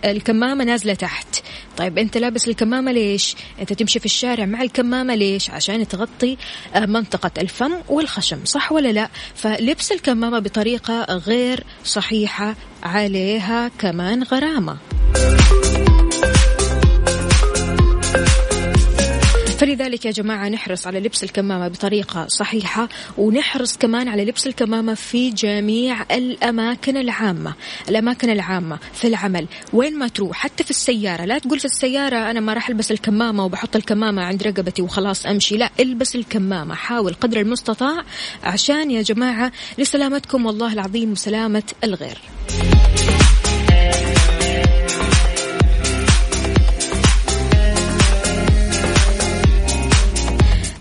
الكمامة 0.06 0.64
نازلة 0.64 0.94
تحت. 0.94 1.28
طيب 1.78 1.98
أنت 1.98 2.18
لابس 2.18 2.48
الكمامة 2.48 2.92
ليش؟ 2.92 3.36
أنت 3.60 3.74
تمشي 3.74 4.00
في 4.00 4.06
الشارع 4.06 4.46
مع 4.46 4.62
الكمامة 4.62 5.16
ليش؟ 5.16 5.50
عشان 5.50 5.88
تغطي 5.88 6.38
آه، 6.76 6.86
منطقة 6.86 7.32
الفم 7.38 7.72
والخشم 7.90 8.40
صح 8.46 8.72
ولا 8.72 8.92
لا؟ 8.92 9.10
فلبس 9.36 9.92
الكمامة 9.92 10.40
بطريقة 10.40 11.04
غير 11.04 11.64
صحيحة 11.84 12.56
عليها 12.84 13.72
كمان 13.80 14.24
غرامة. 14.24 14.78
فلذلك 19.60 20.06
يا 20.06 20.12
جماعة 20.12 20.50
نحرص 20.50 20.88
على 20.88 21.00
لبس 21.00 21.24
الكمامة 21.24 21.68
بطريقة 21.68 22.28
صحيحة 22.28 22.90
ونحرص 23.18 23.78
كمان 23.78 24.08
على 24.08 24.26
لبس 24.26 24.48
الكمامة 24.48 24.94
في 24.94 25.30
جميع 25.30 26.02
الأماكن 26.12 26.98
العامة 26.98 27.54
الأماكن 27.90 28.30
العامة 28.30 28.80
في 28.94 29.08
العمل 29.08 29.48
وين 29.74 29.98
ما 29.98 30.08
تروح 30.08 30.38
حتى 30.38 30.64
في 30.64 30.70
السيارة. 30.70 31.26
لا 31.26 31.40
تقول 31.40 31.60
في 31.60 31.66
السيارة 31.66 32.32
أنا 32.32 32.40
ما 32.40 32.54
راح 32.54 32.70
ألبس 32.70 32.92
الكمامة 32.92 33.46
وبحط 33.46 33.76
الكمامة 33.76 34.22
عند 34.24 34.44
رقبتي 34.44 34.82
وخلاص 34.82 35.26
أمشي 35.26 35.58
لا 35.58 35.70
ألبس 35.80 36.16
الكمامة 36.16 36.76
حاول 36.76 37.14
قدر 37.14 37.40
المستطاع 37.40 38.04
عشان 38.44 38.92
يا 38.92 39.02
جماعة 39.02 39.52
لسلامتكم 39.78 40.46
والله 40.46 40.74
العظيم 40.74 41.12
وسلامة 41.12 41.64
الغير. 41.84 42.18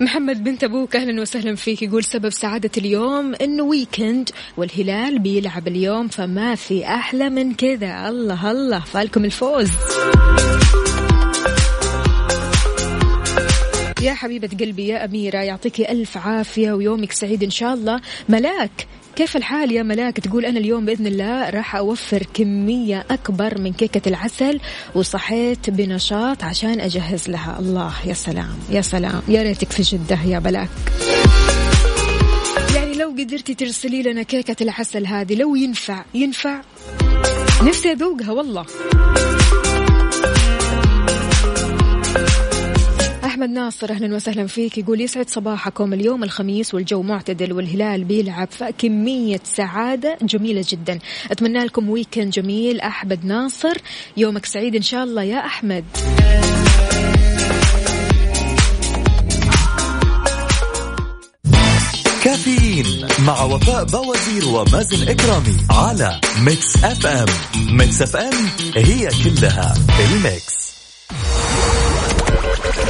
محمد 0.01 0.45
بنت 0.45 0.65
أبوك 0.65 0.97
أهلا 0.97 1.21
وسهلا 1.21 1.55
فيك. 1.55 1.83
يقول 1.83 2.05
سبب 2.05 2.31
سعادة 2.31 2.71
اليوم 2.77 3.35
إنه 3.35 3.63
weekend 3.63 4.31
والهلال 4.57 5.19
بيلعب 5.19 5.69
اليوم 5.69 6.09
فما 6.09 6.55
في 6.55 6.85
أحلى 6.85 7.31
من 7.31 7.55
كذا. 7.55 8.09
الله 8.09 8.51
الله 8.51 8.81
فالكم 8.81 9.25
الفوز. 9.25 9.71
يا 14.03 14.15
حبيبة 14.15 14.49
قلبي 14.61 14.87
يا 14.87 15.05
أميرة 15.05 15.39
يعطيك 15.39 15.81
ألف 15.81 16.17
عافية 16.17 16.73
ويومك 16.73 17.13
سعيد 17.13 17.43
إن 17.43 17.51
شاء 17.51 17.75
الله. 17.75 18.01
ملاك 18.29 18.87
كيف 19.19 19.37
الحال 19.37 19.73
يا 19.73 19.83
ملاك؟ 19.83 20.21
تقول 20.21 20.45
أنا 20.45 20.59
اليوم 20.59 20.85
بإذن 20.85 21.07
الله 21.07 21.51
راح 21.51 21.77
أوفر 21.77 22.23
كمية 22.35 23.07
أكبر 23.11 23.59
من 23.59 23.73
كيكة 23.73 24.09
العسل 24.09 24.61
وصحيت 24.95 25.71
بنشاط 25.71 26.45
عشان 26.45 26.81
أجهز 26.81 27.29
لها. 27.29 27.59
الله 27.59 27.93
يا 28.07 28.15
سلام 28.15 28.59
يا 28.71 28.81
سلام. 28.81 29.23
يا 29.29 29.43
ريتك 29.43 29.73
في 29.73 29.83
جدة 29.83 30.19
يا 30.27 30.39
ملاك 30.39 30.69
يعني 32.75 32.95
لو 32.95 33.09
قدرتي 33.09 33.55
ترسلي 33.55 34.03
لنا 34.03 34.23
كيكة 34.23 34.63
العسل 34.63 35.07
هذه 35.07 35.35
لو 35.35 35.55
ينفع 35.55 36.05
ينفع؟ 36.15 36.61
نفسي 37.63 37.93
أذوقها 37.93 38.33
والله. 38.33 38.67
أحمد 43.39 43.51
ناصر 43.51 43.91
أهلا 43.91 44.15
وسهلا 44.15 44.47
فيك. 44.47 44.79
يقول 44.79 45.01
يسعد 45.01 45.31
صباحكم. 45.31 45.93
اليوم 45.93 46.25
الخميس 46.25 46.75
والجو 46.75 47.03
معتدل 47.03 47.53
والهلال 47.53 48.05
بيلعب 48.05 48.49
فكمية 48.51 49.41
سعادة 49.45 50.19
جميلة 50.23 50.65
جدا. 50.69 50.99
أتمنى 51.31 51.59
لكم 51.65 51.89
ويكند 51.89 52.31
جميل. 52.31 52.81
أحمد 52.81 53.25
ناصر 53.25 53.77
يومك 54.17 54.45
سعيد 54.45 54.77
إن 54.77 54.83
شاء 54.83 55.05
الله 55.05 55.23
يا 55.23 55.39
أحمد. 55.47 55.85
كافيين 62.25 63.09
مع 63.27 63.43
وفاء 63.43 63.85
بوازير 63.85 64.49
ومازن 64.49 65.09
إكرامي 65.09 65.57
على 65.71 66.21
Mix 66.41 66.85
FM 66.85 67.27
Mix 67.57 68.03
FM 68.03 68.35
هي 68.77 69.09
كلها 69.25 69.75
ال 70.01 70.12
mix. 70.12 70.58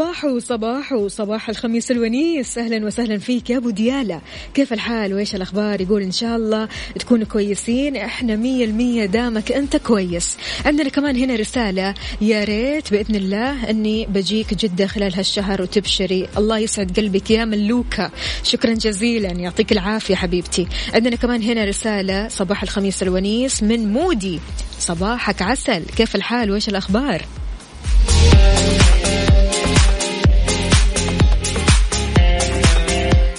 صباح 0.00 0.26
صباح 0.38 1.06
صباح 1.06 1.48
الخميس 1.48 1.90
الونيس. 1.90 2.58
أهلا 2.58 2.86
وسهلا 2.86 3.18
فيك 3.18 3.50
يا 3.50 3.56
أبو 3.56 3.70
ديالا 3.70 4.20
كيف 4.54 4.72
الحال؟ 4.72 5.14
وإيش 5.14 5.34
الأخبار؟ 5.34 5.80
يقول 5.80 6.02
إن 6.02 6.12
شاء 6.12 6.36
الله 6.36 6.68
تكونوا 6.98 7.26
كويسين. 7.26 7.96
إحنا 7.96 8.36
مية 8.36 8.64
المية 8.64 9.06
دامك 9.06 9.52
أنت 9.52 9.76
كويس. 9.76 10.36
عندنا 10.66 10.88
كمان 10.88 11.16
هنا 11.16 11.36
رسالة. 11.36 11.94
يا 12.20 12.44
ريت 12.44 12.90
بإذن 12.90 13.14
الله 13.14 13.70
أني 13.70 14.06
بجيك 14.06 14.54
جدة 14.54 14.86
خلال 14.86 15.14
هالشهر 15.14 15.62
وتبشري. 15.62 16.28
الله 16.38 16.58
يسعد 16.58 17.00
قلبك 17.00 17.30
يا 17.30 17.44
ملوكة. 17.44 18.10
شكرا 18.44 18.72
جزيلا. 18.72 19.28
يعطيك 19.28 19.72
العافية 19.72 20.14
حبيبتي. 20.14 20.66
عندنا 20.94 21.16
كمان 21.16 21.42
هنا 21.42 21.64
رسالة. 21.64 22.28
صباح 22.28 22.62
الخميس 22.62 23.02
الونيس 23.02 23.62
من 23.62 23.92
مودي. 23.92 24.40
صباحك 24.78 25.42
عسل. 25.42 25.82
كيف 25.96 26.16
الحال؟ 26.16 26.50
وإيش 26.50 26.68
الأخبار؟ 26.68 27.24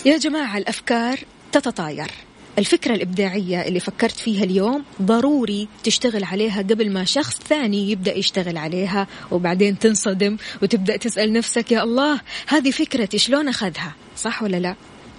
يا 0.06 0.18
جماعة 0.18 0.58
الأفكار 0.58 1.20
تتطاير. 1.52 2.12
الفكرة 2.58 2.96
الإبداعية 2.96 3.68
اللي 3.68 3.80
فكرت 3.80 4.18
فيها 4.18 4.44
اليوم 4.44 4.84
ضروري 5.02 5.68
تشتغل 5.84 6.24
عليها 6.24 6.62
قبل 6.62 6.92
ما 6.92 7.06
شخص 7.06 7.40
ثاني 7.50 7.92
يبدأ 7.92 8.18
يشتغل 8.18 8.58
عليها 8.58 9.08
وبعدين 9.32 9.80
تنصدم 9.80 10.38
وتبدأ 10.62 10.98
تسأل 10.98 11.34
نفسك 11.34 11.72
يا 11.72 11.84
الله 11.84 12.22
هذه 12.48 12.72
فكرتي 12.72 13.18
شلون 13.18 13.48
أخذها؟ 13.48 13.94
صح 14.18 14.44
ولا 14.44 14.58
لا؟ 14.58 14.76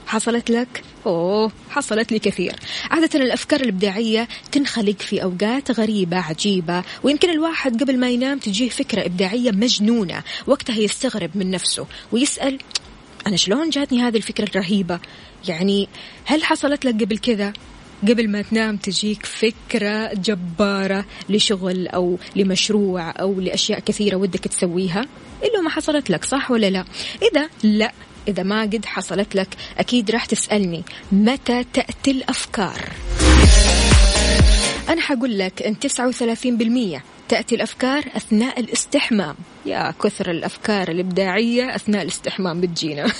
حصلت 0.06 0.50
لك؟ 0.50 0.82
أوه 1.06 1.52
حصلت 1.70 2.12
لي 2.12 2.18
كثير. 2.18 2.54
عادة 2.90 3.20
الأفكار 3.20 3.60
الإبداعية 3.60 4.28
تنخلق 4.52 5.02
في 5.02 5.22
أوقات 5.22 5.70
غريبة 5.70 6.16
عجيبة 6.16 6.84
ويمكن 7.02 7.30
الواحد 7.30 7.82
قبل 7.82 7.98
ما 7.98 8.10
ينام 8.10 8.38
تجيه 8.38 8.68
فكرة 8.68 9.06
إبداعية 9.06 9.50
مجنونة 9.50 10.22
وقتها 10.46 10.78
يستغرب 10.78 11.30
من 11.34 11.50
نفسه 11.50 11.86
ويسأل 12.12 12.58
أنا 13.26 13.36
شلون 13.36 13.70
جاتني 13.70 14.02
هذه 14.02 14.16
الفكرة 14.16 14.48
الرهيبة؟ 14.48 15.00
يعني 15.48 15.88
هل 16.24 16.44
حصلت 16.44 16.84
لك 16.84 17.02
قبل 17.02 17.18
كذا؟ 17.18 17.52
قبل 18.08 18.28
ما 18.30 18.42
تنام 18.42 18.76
تجيك 18.76 19.26
فكرة 19.26 20.14
جبارة 20.14 21.04
لشغل 21.28 21.88
أو 21.88 22.18
لمشروع 22.36 23.10
أو 23.10 23.40
لأشياء 23.40 23.80
كثيرة 23.80 24.16
ودك 24.16 24.40
تسويها؟ 24.40 25.04
إلا 25.44 25.60
ما 25.60 25.70
حصلت 25.70 26.10
لك 26.10 26.24
صح 26.24 26.50
ولا 26.50 26.70
لا؟ 26.70 26.84
إذا 27.32 27.48
لا 27.62 27.92
إذا 28.28 28.42
ما 28.42 28.62
قد 28.62 28.84
حصلت 28.84 29.34
لك 29.34 29.48
أكيد 29.78 30.10
راح 30.10 30.24
تسألني 30.24 30.82
متى 31.12 31.64
تأتي 31.72 32.10
الأفكار؟ 32.10 32.88
أنا 34.88 35.00
حقول 35.00 35.38
لك 35.38 35.62
أن 35.62 35.76
39% 36.96 37.00
تأتي 37.28 37.54
الأفكار 37.54 38.04
أثناء 38.16 38.60
الاستحمام. 38.60 39.34
يا 39.66 39.94
كثر 40.02 40.30
الأفكار 40.30 40.90
الإبداعية 40.90 41.76
أثناء 41.76 42.02
الاستحمام 42.02 42.60
بتجينا 42.60 43.12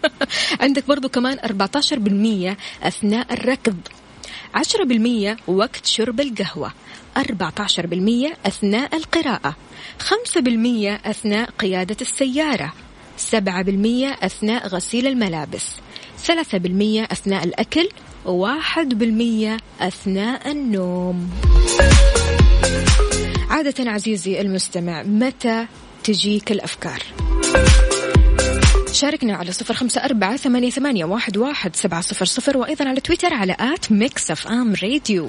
عندك 0.62 0.86
برضو 0.86 1.08
كمان 1.08 1.38
14% 1.38 2.56
أثناء 2.82 3.32
الركض. 3.32 3.76
10% 4.56 5.36
وقت 5.48 5.86
شرب 5.86 6.20
القهوة. 6.20 6.72
14% 7.18 7.22
أثناء 8.46 8.96
القراءة. 8.96 9.56
5% 9.98 11.06
أثناء 11.06 11.50
قيادة 11.50 11.96
السيارة. 12.00 12.72
7% 13.32 13.38
أثناء 14.24 14.66
غسيل 14.66 15.06
الملابس. 15.06 15.66
3% 16.26 17.12
أثناء 17.12 17.44
الأكل. 17.44 17.88
و1% 18.26 19.60
أثناء 19.80 20.50
النوم. 20.50 21.30
عادة 23.50 23.90
عزيزي 23.90 24.40
المستمع 24.40 25.02
متى 25.02 25.66
تجيك 26.06 26.52
الأفكار 26.52 27.02
شاركنا 28.92 29.36
على 29.36 29.52
صفر 29.52 29.74
خمسة 29.74 30.04
أربعة 30.04 30.36
ثمانية, 30.36 30.70
ثمانية 30.70 31.04
واحد, 31.04 31.36
واحد 31.36 31.76
سبعة 31.76 32.00
صفر 32.00 32.24
صفر 32.24 32.58
وأيضا 32.58 32.88
على 32.88 33.00
تويتر 33.00 33.34
على 33.34 33.56
at 33.60 33.92
Mix 33.92 34.30
FM 34.30 34.74
Radio. 34.82 35.28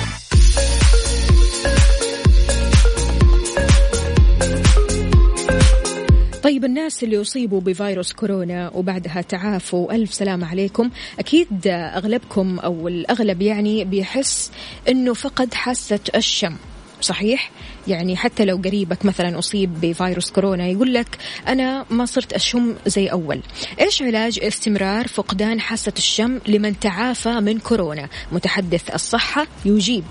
طيب 6.51 6.65
الناس 6.65 7.03
اللي 7.03 7.21
أصيبوا 7.21 7.61
بفيروس 7.61 8.13
كورونا 8.13 8.71
وبعدها 8.73 9.21
تعافوا 9.21 9.93
ألف 9.93 10.13
سلام 10.13 10.43
عليكم. 10.43 10.89
أكيد 11.19 11.67
أغلبكم 11.67 12.59
أو 12.59 12.87
الأغلب 12.87 13.41
يعني 13.41 13.85
بيحس 13.85 14.51
أنه 14.89 15.13
فقد 15.13 15.53
حاسة 15.53 15.99
الشم 16.15 16.55
صحيح؟ 17.01 17.51
يعني 17.87 18.17
حتى 18.17 18.45
لو 18.45 18.61
قريبك 18.65 19.05
مثلا 19.05 19.39
أصيب 19.39 19.81
بفيروس 19.81 20.31
كورونا 20.31 20.67
يقول 20.67 20.93
لك 20.93 21.17
أنا 21.47 21.85
ما 21.89 22.05
صرت 22.05 22.33
أشم 22.33 22.75
زي 22.85 23.07
أول. 23.07 23.41
إيش 23.81 24.01
علاج 24.01 24.39
استمرار 24.43 25.07
فقدان 25.07 25.59
حاسة 25.59 25.93
الشم 25.97 26.39
لمن 26.47 26.79
تعافى 26.79 27.39
من 27.39 27.59
كورونا؟ 27.59 28.09
متحدث 28.31 28.95
الصحة 28.95 29.47
يجيب. 29.65 30.03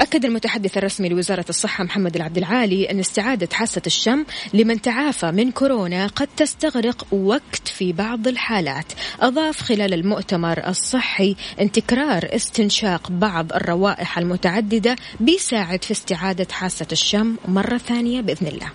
أكد 0.00 0.24
المتحدث 0.24 0.78
الرسمي 0.78 1.08
لوزارة 1.08 1.44
الصحة 1.48 1.84
محمد 1.84 2.16
العبد 2.16 2.38
العالي 2.38 2.90
أن 2.90 2.98
استعادة 2.98 3.48
حاسة 3.52 3.82
الشم 3.86 4.24
لمن 4.54 4.80
تعافى 4.80 5.30
من 5.30 5.50
كورونا 5.50 6.06
قد 6.06 6.28
تستغرق 6.36 7.06
وقت 7.12 7.68
في 7.68 7.92
بعض 7.92 8.28
الحالات. 8.28 8.92
أضاف 9.20 9.60
خلال 9.60 9.94
المؤتمر 9.94 10.68
الصحي 10.68 11.36
أن 11.60 11.72
تكرار 11.72 12.28
استنشاق 12.32 13.10
بعض 13.10 13.52
الروائح 13.52 14.18
المتعددة 14.18 14.96
بيساعد 15.20 15.84
في 15.84 15.90
استعادة 15.90 16.46
حاسة 16.50 16.86
الشم 16.92 17.36
مرة 17.48 17.78
ثانية 17.78 18.20
بإذن 18.20 18.46
الله. 18.46 18.70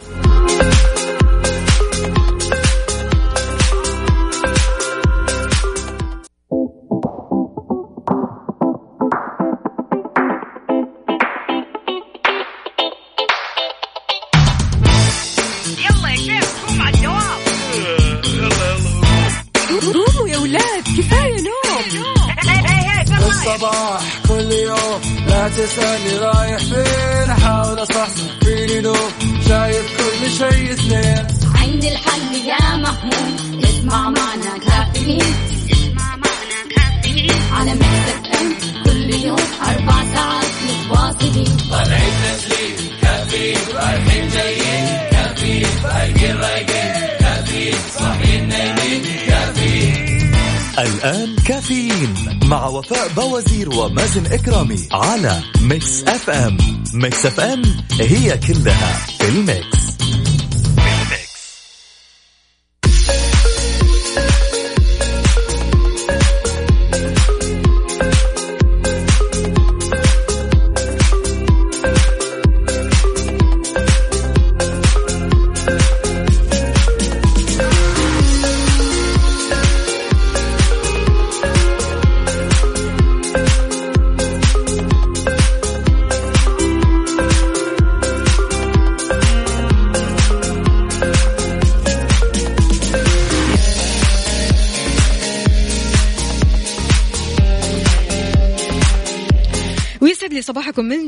لا 25.69 25.75
تسألني 25.75 26.29
وفاء 52.91 53.08
بوازير 53.13 53.69
ومازن 53.69 54.25
إكرامي 54.25 54.88
على 54.91 55.41
Mix 55.62 56.04
FM 56.04 56.58
Mix 56.93 57.25
FM 57.25 57.62
هي 58.02 58.38
كلها 58.38 58.97
في 59.19 59.30
ال 59.30 59.37
mix. 59.37 59.68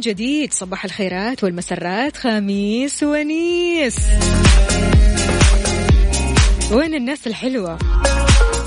جديد. 0.01 0.53
صباح 0.53 0.85
الخيرات 0.85 1.43
والمسرات 1.43 2.17
خميس 2.17 3.03
ونيس. 3.03 3.97
وين 6.71 6.95
الناس 6.95 7.27
الحلوة؟ 7.27 7.77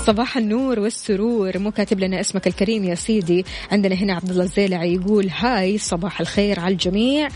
صباح 0.07 0.37
النور 0.37 0.79
والسرور. 0.79 1.57
مو 1.57 1.71
كاتب 1.71 1.99
لنا 1.99 2.21
اسمك 2.21 2.47
الكريم 2.47 2.83
يا 2.83 2.95
سيدي. 2.95 3.45
عندنا 3.71 3.95
هنا 3.95 4.13
عبد 4.13 4.29
الله 4.29 4.43
الزيلعي 4.43 4.93
يقول 4.93 5.29
هاي 5.29 5.77
صباح 5.77 6.19
الخير 6.21 6.59
على 6.59 6.73
الجميع. 6.73 7.27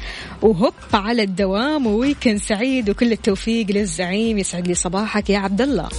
وهوب 0.42 0.74
على 0.94 1.24
الدوام 1.24 1.88
وويكند 1.88 2.40
سعيد 2.40 2.90
وكل 2.90 3.12
التوفيق 3.12 3.72
للزعيم 3.72 4.38
يسعد 4.38 4.68
لي 4.68 4.74
صباحك 4.74 5.30
يا 5.30 5.38
عبد 5.38 5.62
الله 5.62 5.90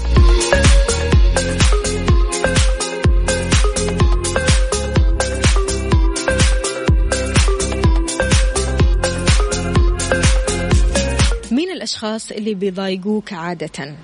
الأشخاص 12.01 12.33
اللي 12.33 12.55
بيضايقوك 12.55 13.33
عادة؟ 13.33 13.95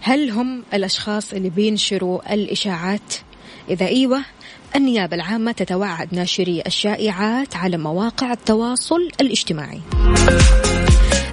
هل 0.00 0.30
هم 0.30 0.62
الأشخاص 0.74 1.32
اللي 1.32 1.50
بينشروا 1.50 2.34
الإشاعات؟ 2.34 3.14
إذا 3.70 3.86
أيوة 3.86 4.24
النيابة 4.76 5.16
العامة 5.16 5.52
تتوعد 5.52 6.14
ناشري 6.14 6.62
الشائعات 6.66 7.56
على 7.56 7.76
مواقع 7.76 8.32
التواصل 8.32 9.08
الاجتماعي. 9.20 9.80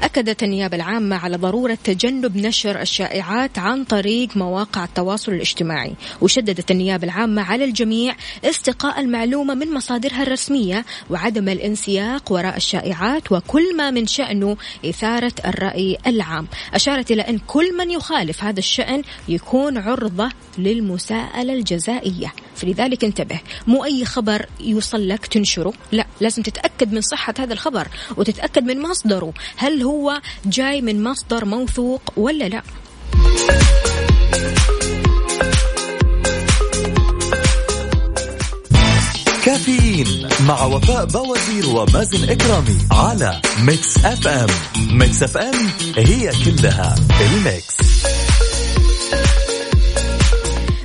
أكدت 0.03 0.43
النيابة 0.43 0.75
العامة 0.75 1.15
على 1.15 1.37
ضرورة 1.37 1.77
تجنب 1.83 2.37
نشر 2.37 2.81
الشائعات 2.81 3.59
عن 3.59 3.83
طريق 3.83 4.37
مواقع 4.37 4.83
التواصل 4.83 5.31
الاجتماعي. 5.31 5.93
وشددت 6.21 6.71
النيابة 6.71 7.03
العامة 7.03 7.41
على 7.41 7.65
الجميع 7.65 8.15
استقاء 8.45 8.99
المعلومة 8.99 9.53
من 9.53 9.73
مصادرها 9.73 10.23
الرسمية 10.23 10.85
وعدم 11.09 11.49
الانسياق 11.49 12.31
وراء 12.31 12.57
الشائعات 12.57 13.31
وكل 13.31 13.75
ما 13.75 13.91
من 13.91 14.07
شأنه 14.07 14.57
إثارة 14.85 15.33
الرأي 15.45 15.97
العام. 16.07 16.47
أشارت 16.73 17.11
إلى 17.11 17.21
أن 17.21 17.39
كل 17.47 17.77
من 17.77 17.91
يخالف 17.91 18.43
هذا 18.43 18.59
الشأن 18.59 19.01
يكون 19.27 19.77
عرضة 19.77 20.29
للمساءلة 20.57 21.53
الجزائية. 21.53 22.33
فلذلك 22.59 23.03
انتبه. 23.03 23.39
مو 23.67 23.85
أي 23.85 24.05
خبر 24.05 24.45
يوصل 24.59 25.07
لك 25.07 25.25
تنشره. 25.25 25.73
لا 25.91 26.05
لازم 26.21 26.41
تتأكد 26.43 26.93
من 26.93 27.01
صحة 27.01 27.33
هذا 27.39 27.53
الخبر 27.53 27.87
وتتأكد 28.17 28.63
من 28.63 28.81
مصدره. 28.81 29.33
هل 29.57 29.81
هو 29.81 30.21
جاي 30.45 30.81
من 30.81 31.03
مصدر 31.03 31.45
موثوق 31.45 32.01
ولا 32.17 32.49
لا؟ 32.49 32.61
كافيين 39.45 40.27
مع 40.47 40.65
وفاء 40.65 41.05
بوازير 41.05 41.69
ومازن 41.69 42.29
إكرامي 42.29 42.77
على 42.91 43.41
Mix 43.61 44.05
FM 44.05 44.49
Mix 44.91 45.23
FM 45.23 45.55
هي 45.97 46.31
كلها 46.45 46.95
ال 47.21 47.32
mix. 47.32 47.75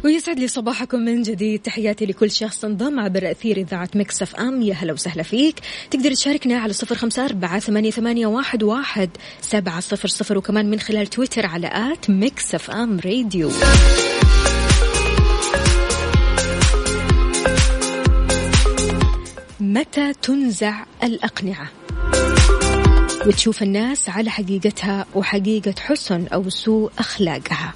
ويسعد 0.04 0.38
لي 0.38 0.48
صباحكم 0.48 0.98
من 0.98 1.22
جديد. 1.22 1.60
تحياتي 1.62 2.06
لكل 2.06 2.30
شخص 2.30 2.64
انضم 2.64 3.00
عبر 3.00 3.30
أثير 3.30 3.56
إذاعة 3.56 3.88
Mix 3.94 4.37
FM. 4.37 4.62
يا 4.62 4.74
هلا 4.74 4.92
وسهلا 4.92 5.22
فيك. 5.22 5.60
تقدر 5.90 6.14
تشاركنا 6.14 6.58
على 6.58 6.72
صفر 6.72 6.94
خمسة 6.94 7.24
أربعة 7.24 7.58
ثمانية, 7.58 8.26
واحد 8.62 9.10
سبعة 9.40 9.80
صفر 9.80 10.08
صفر 10.08 10.38
وكمان 10.38 10.70
من 10.70 10.80
خلال 10.80 11.06
تويتر 11.06 11.46
على 11.46 11.66
at 11.66 12.11
Mix 12.11 12.70
FM 12.70 13.00
Radio. 13.04 13.50
متى 19.60 20.12
تنزع 20.22 20.84
الأقنعة؟ 21.02 21.68
وتشوف 23.26 23.62
الناس 23.62 24.08
على 24.08 24.30
حقيقتها 24.30 25.06
وحقيقة 25.14 25.74
حسن 25.80 26.26
أو 26.26 26.50
سوء 26.50 26.90
أخلاقها. 26.98 27.74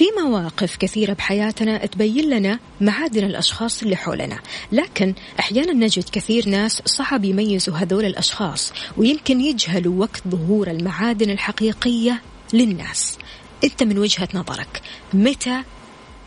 في 0.00 0.06
مواقف 0.24 0.76
كثيرة 0.76 1.12
بحياتنا 1.12 1.86
تبين 1.86 2.30
لنا 2.30 2.58
معادن 2.80 3.24
الأشخاص 3.24 3.82
اللي 3.82 3.96
حولنا. 3.96 4.38
لكن 4.72 5.14
أحيانا 5.40 5.72
نجد 5.72 6.04
كثير 6.12 6.48
ناس 6.48 6.82
صعب 6.84 7.24
يميزوا 7.24 7.76
هذول 7.76 8.04
الأشخاص 8.04 8.72
ويمكن 8.96 9.40
يجهلوا 9.40 10.00
وقت 10.00 10.22
ظهور 10.28 10.70
المعادن 10.70 11.30
الحقيقية 11.30 12.22
للناس. 12.52 13.18
أنت 13.64 13.82
من 13.82 13.98
وجهة 13.98 14.28
نظرك 14.34 14.82
متى 15.14 15.62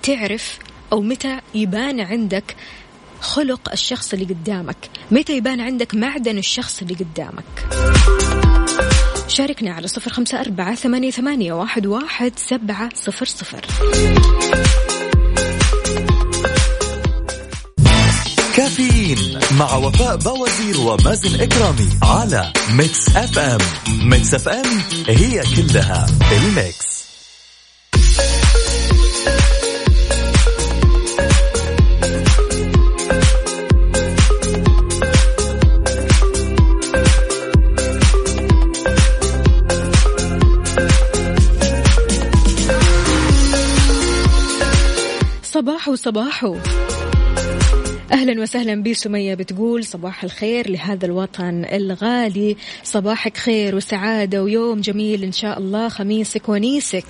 تعرف 0.04 0.60
أو 0.92 1.02
متى 1.02 1.40
يبان 1.56 2.00
عندك 2.00 2.56
خلق 3.22 3.72
الشخص 3.72 4.14
اللي 4.14 4.26
قدامك؟ 4.26 4.90
متى 5.12 5.38
يبان 5.38 5.62
عندك 5.62 5.96
معدن 5.96 6.38
الشخص 6.38 6.82
اللي 6.82 6.94
قدامك؟ 6.94 8.43
شاركنا 9.34 9.74
على 9.74 9.88
صفر 9.88 10.12
خمسة 10.12 10.40
أربعة 10.40 10.76
ثمانية, 10.76 11.12
ثمانية 11.12 11.54
واحد, 11.54 11.86
واحد 11.86 12.32
سبعة 12.36 12.90
صفر 12.96 13.26
صفر. 13.26 13.66
كافيين 18.56 19.40
مع 19.60 19.76
وفاء 19.76 20.16
بوازير 20.16 20.80
ومازن 20.80 21.42
إكرامي 21.42 21.90
على 22.04 22.54
Mix 22.78 23.16
FM. 23.16 23.58
Mix 24.10 24.34
FM 24.34 24.82
هي 25.08 25.44
كلها 25.56 26.06
الميكس. 26.32 26.93
صباحو 45.64 45.96
صباحو 45.96 46.58
أهلا 48.12 48.42
وسهلا 48.42 48.84
بسمية 48.84 49.36
بتقول 49.36 49.86
صباح 49.86 50.24
الخير 50.24 50.70
لهذا 50.70 51.06
الوطن 51.06 51.66
الغالي. 51.72 52.58
صباحك 52.84 53.38
خير 53.38 53.76
وسعاده 53.76 54.44
ويوم 54.44 54.82
جميل 54.82 55.24
إن 55.24 55.32
شاء 55.32 55.60
الله 55.60 55.90
خميسك 55.90 56.50
ونيسك. 56.50 57.06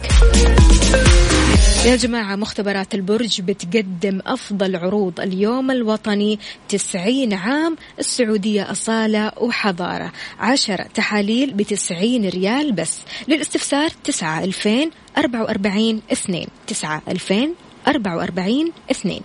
يا 1.85 1.95
جماعة 1.95 2.35
مختبرات 2.35 2.95
البرج 2.95 3.41
بتقدم 3.41 4.19
أفضل 4.25 4.75
عروض 4.75 5.19
اليوم 5.19 5.71
الوطني 5.71 6.39
90 6.69 7.33
عام 7.33 7.75
السعودية 7.99 8.71
أصالة 8.71 9.31
وحضارة. 9.37 10.11
عشرة 10.39 10.83
تحاليل 10.93 11.53
بتسعين 11.53 12.29
ريال 12.29 12.71
بس. 12.71 12.99
للاستفسار 13.27 13.89
تسعة 14.03 14.43
ألفين 14.43 14.91
أربعة 15.17 15.41
وأربعين 15.43 16.01
اثنين 16.11 16.47
تسعة 16.67 17.01
ألفين 17.07 17.53
أربعة 17.87 18.17
وأربعين 18.17 18.71
اثنين. 18.91 19.21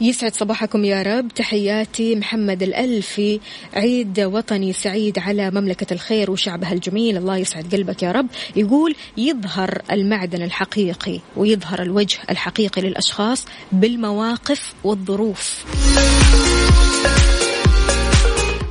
يسعد 0.00 0.34
صباحكم 0.34 0.84
يا 0.84 1.02
رب. 1.02 1.28
تحياتي 1.28 2.16
محمد 2.16 2.62
الألفي. 2.62 3.40
عيد 3.74 4.20
وطني 4.20 4.72
سعيد 4.72 5.18
على 5.18 5.50
مملكة 5.50 5.94
الخير 5.94 6.30
وشعبها 6.30 6.72
الجميل. 6.72 7.16
الله 7.16 7.36
يسعد 7.36 7.74
قلبك 7.74 8.02
يا 8.02 8.12
رب. 8.12 8.26
يقول 8.56 8.94
يظهر 9.16 9.82
المعدن 9.92 10.42
الحقيقي 10.42 11.20
ويظهر 11.36 11.82
الوجه 11.82 12.18
الحقيقي 12.30 12.82
للأشخاص 12.82 13.46
بالمواقف 13.72 14.74
والظروف. 14.84 15.64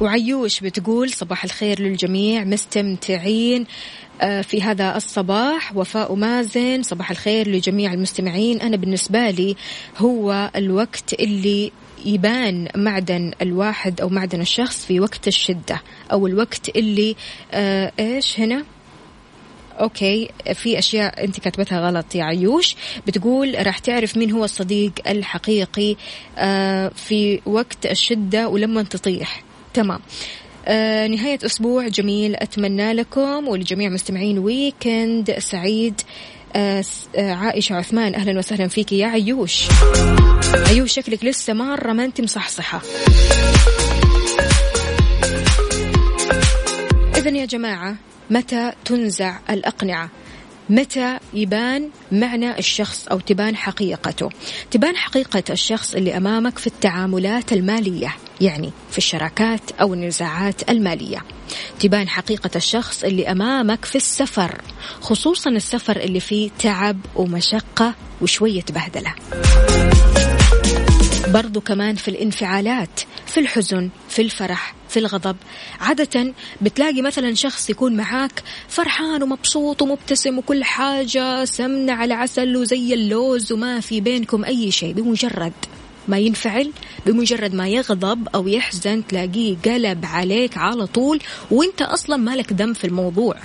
وعيوش 0.01 0.59
بتقول 0.59 1.09
صباح 1.09 1.43
الخير 1.43 1.79
للجميع 1.79 2.43
مستمتعين 2.43 3.65
آه، 4.21 4.41
في 4.41 4.61
هذا 4.61 4.97
الصباح. 4.97 5.77
وفاء 5.77 6.15
مازن 6.15 6.83
صباح 6.83 7.11
الخير 7.11 7.47
لجميع 7.47 7.93
المستمعين. 7.93 8.61
أنا 8.61 8.77
بالنسبة 8.77 9.29
لي 9.29 9.55
هو 9.97 10.51
الوقت 10.55 11.13
اللي 11.13 11.71
يبان 12.05 12.67
معدن 12.75 13.31
الواحد 13.41 14.01
أو 14.01 14.09
معدن 14.09 14.41
الشخص 14.41 14.85
في 14.85 14.99
وقت 14.99 15.27
الشدة 15.27 15.81
أو 16.11 16.27
الوقت 16.27 16.69
اللي 16.75 17.15
آه 17.51 17.91
إيش 17.99 18.39
هنا؟ 18.39 18.63
okay 19.79 20.29
في 20.53 20.79
أشياء 20.79 21.23
أنت 21.23 21.39
كاتبتها 21.39 21.87
غلط 21.89 22.15
يا 22.15 22.23
عيوش. 22.23 22.75
بتقول 23.07 23.65
راح 23.65 23.79
تعرف 23.79 24.17
مين 24.17 24.31
هو 24.31 24.43
الصديق 24.43 24.91
الحقيقي 25.07 25.95
آه 26.37 26.87
في 26.95 27.41
وقت 27.45 27.85
الشدة 27.85 28.47
ولما 28.47 28.83
تطيح. 28.83 29.43
تمام. 29.73 29.99
آه 30.65 31.07
نهاية 31.07 31.39
أسبوع 31.45 31.87
جميل. 31.87 32.35
أتمنى 32.35 32.93
لكم 32.93 33.47
ولجميع 33.47 33.89
مستمعين 33.89 34.39
weekend 34.39 35.39
سعيد. 35.39 36.01
آه 36.55 36.83
آه 37.15 37.33
عائشة 37.33 37.75
عثمان 37.75 38.15
أهلا 38.15 38.39
وسهلا 38.39 38.67
فيك 38.67 38.91
يا 38.91 39.07
عيوش. 39.07 39.67
عيوش 40.67 40.93
شكلك 40.93 41.25
لسه 41.25 41.53
مرة 41.53 41.93
ما 41.93 42.05
أنت 42.05 42.21
مصحصحة. 42.21 42.81
إذا 47.17 47.29
يا 47.29 47.45
جماعة 47.45 47.95
متى 48.29 48.71
تنزع 48.85 49.39
الأقنعة؟ 49.49 50.09
متى 50.69 51.19
يبان 51.33 51.89
معنى 52.11 52.59
الشخص 52.59 53.07
أو 53.07 53.19
تبان 53.19 53.55
حقيقته؟ 53.55 54.29
تبان 54.71 54.95
حقيقة 54.95 55.43
الشخص 55.49 55.95
اللي 55.95 56.17
أمامك 56.17 56.57
في 56.57 56.67
التعاملات 56.67 57.53
المالية 57.53 58.15
يعني 58.41 58.71
في 58.91 58.97
الشراكات 58.97 59.71
أو 59.81 59.93
النزاعات 59.93 60.69
المالية. 60.69 61.23
تبان 61.79 62.09
حقيقة 62.09 62.49
الشخص 62.55 63.03
اللي 63.03 63.31
أمامك 63.31 63.85
في 63.85 63.95
السفر 63.95 64.61
خصوصا 65.01 65.49
السفر 65.49 65.97
اللي 65.97 66.19
فيه 66.19 66.49
تعب 66.59 66.97
ومشقة 67.15 67.95
وشوية 68.21 68.65
بهدلة. 68.69 69.13
برضو 71.33 71.61
كمان 71.61 71.95
في 71.95 72.07
الانفعالات 72.07 72.99
في 73.25 73.39
الحزن 73.39 73.89
في 74.09 74.21
الفرح 74.21 74.75
في 74.89 74.99
الغضب. 74.99 75.35
عادة 75.79 76.33
بتلاقي 76.61 77.01
مثلا 77.01 77.33
شخص 77.33 77.69
يكون 77.69 77.95
معاك 77.95 78.43
فرحان 78.67 79.23
ومبسوط 79.23 79.81
ومبتسم 79.81 80.37
وكل 80.37 80.63
حاجة 80.63 81.45
سمنة 81.45 81.93
على 81.93 82.13
عسل 82.13 82.57
وزي 82.57 82.93
اللوز 82.93 83.51
وما 83.51 83.79
في 83.79 84.01
بينكم 84.01 84.45
أي 84.45 84.71
شيء 84.71 84.93
بمجرد 84.93 85.53
ما 86.07 86.17
ينفعل 86.17 86.71
بمجرد 87.05 87.53
ما 87.53 87.67
يغضب 87.67 88.27
أو 88.35 88.47
يحزن 88.47 89.07
تلاقيه 89.07 89.57
قلب 89.65 90.05
عليك 90.05 90.57
على 90.57 90.87
طول 90.87 91.19
وإنت 91.51 91.81
أصلا 91.81 92.17
مالك 92.17 92.53
دم 92.53 92.73
في 92.73 92.87
الموضوع. 92.87 93.35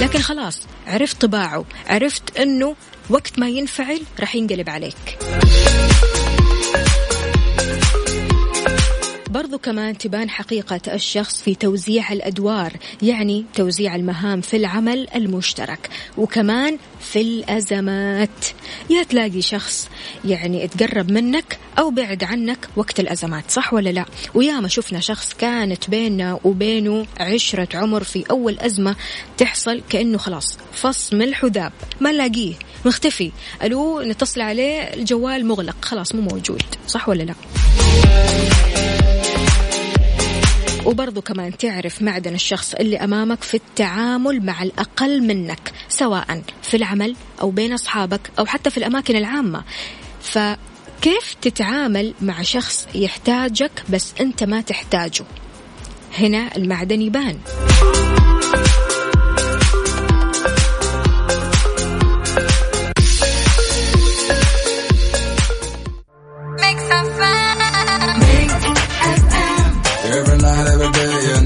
لكن 0.00 0.18
خلاص 0.18 0.60
عرفت 0.86 1.20
طباعه 1.20 1.64
عرفت 1.86 2.38
أنه 2.38 2.76
وقت 3.10 3.38
ما 3.38 3.48
ينفعل 3.48 4.00
راح 4.20 4.36
ينقلب 4.36 4.70
عليك. 4.70 5.18
برضو 9.36 9.58
كمان 9.58 9.98
تبان 9.98 10.30
حقيقة 10.30 10.80
الشخص 10.94 11.42
في 11.42 11.54
توزيع 11.54 12.12
الأدوار 12.12 12.72
يعني 13.02 13.44
توزيع 13.54 13.96
المهام 13.96 14.40
في 14.40 14.56
العمل 14.56 15.08
المشترك 15.14 15.90
وكمان 16.18 16.78
في 17.00 17.20
الأزمات. 17.20 18.46
يا 18.90 19.02
تلاقي 19.02 19.42
شخص 19.42 19.88
يعني 20.24 20.64
اتقرب 20.64 21.10
منك 21.10 21.58
أو 21.78 21.90
بعد 21.90 22.24
عنك 22.24 22.68
وقت 22.76 23.00
الأزمات 23.00 23.50
صح 23.50 23.74
ولا 23.74 23.90
لا؟ 23.90 24.04
وياما 24.34 24.68
شفنا 24.68 25.00
شخص 25.00 25.34
كانت 25.34 25.90
بيننا 25.90 26.40
وبينه 26.44 27.06
عشرة 27.20 27.68
عمر 27.74 28.04
في 28.04 28.24
أول 28.30 28.58
أزمة 28.58 28.96
تحصل 29.38 29.82
كأنه 29.88 30.18
خلاص 30.18 30.58
فص 30.72 31.12
ملح 31.12 31.44
وذاب 31.44 31.72
ما 32.00 32.12
نلاقيه. 32.12 32.54
مختفي. 32.84 33.32
ألو 33.62 34.02
نتصل 34.02 34.40
عليه 34.40 34.80
الجوال 34.80 35.46
مغلق. 35.46 35.76
خلاص 35.82 36.14
مو 36.14 36.20
موجود. 36.20 36.62
صح 36.86 37.08
ولا 37.08 37.22
لا؟ 37.22 37.34
وبرضو 40.86 41.20
كمان 41.20 41.56
تعرف 41.56 42.02
معدن 42.02 42.34
الشخص 42.34 42.74
اللي 42.74 42.96
أمامك 42.96 43.42
في 43.42 43.54
التعامل 43.54 44.46
مع 44.46 44.62
الأقل 44.62 45.22
منك 45.22 45.72
سواء 45.88 46.42
في 46.62 46.76
العمل 46.76 47.16
أو 47.40 47.50
بين 47.50 47.72
أصحابك 47.72 48.30
أو 48.38 48.46
حتى 48.46 48.70
في 48.70 48.78
الأماكن 48.78 49.16
العامة. 49.16 49.64
فكيف 50.22 51.34
تتعامل 51.42 52.14
مع 52.22 52.42
شخص 52.42 52.88
يحتاجك 52.94 53.82
بس 53.88 54.12
أنت 54.20 54.44
ما 54.44 54.60
تحتاجه؟ 54.60 55.24
هنا 56.18 56.56
المعدن 56.56 57.02
يبان. 57.02 57.38
مع 70.46 71.45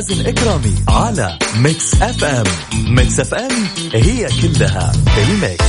ومازن 0.00 0.26
اكرامي 0.26 0.74
على 0.88 1.38
Mix 1.56 2.02
FM. 2.02 2.44
Mix 2.94 3.20
FM 3.20 3.50
هي 3.94 4.28
كلها 4.42 4.92
ال 5.18 5.27
mix. 5.27 5.64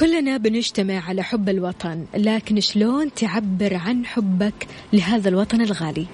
كلنا 0.00 0.36
بنجتمع 0.36 1.08
على 1.08 1.22
حب 1.22 1.48
الوطن 1.48 2.04
لكن 2.16 2.60
شلون 2.60 3.14
تعبر 3.14 3.74
عن 3.74 4.06
حبك 4.06 4.66
لهذا 4.92 5.28
الوطن 5.28 5.60
الغالي؟ 5.60 6.06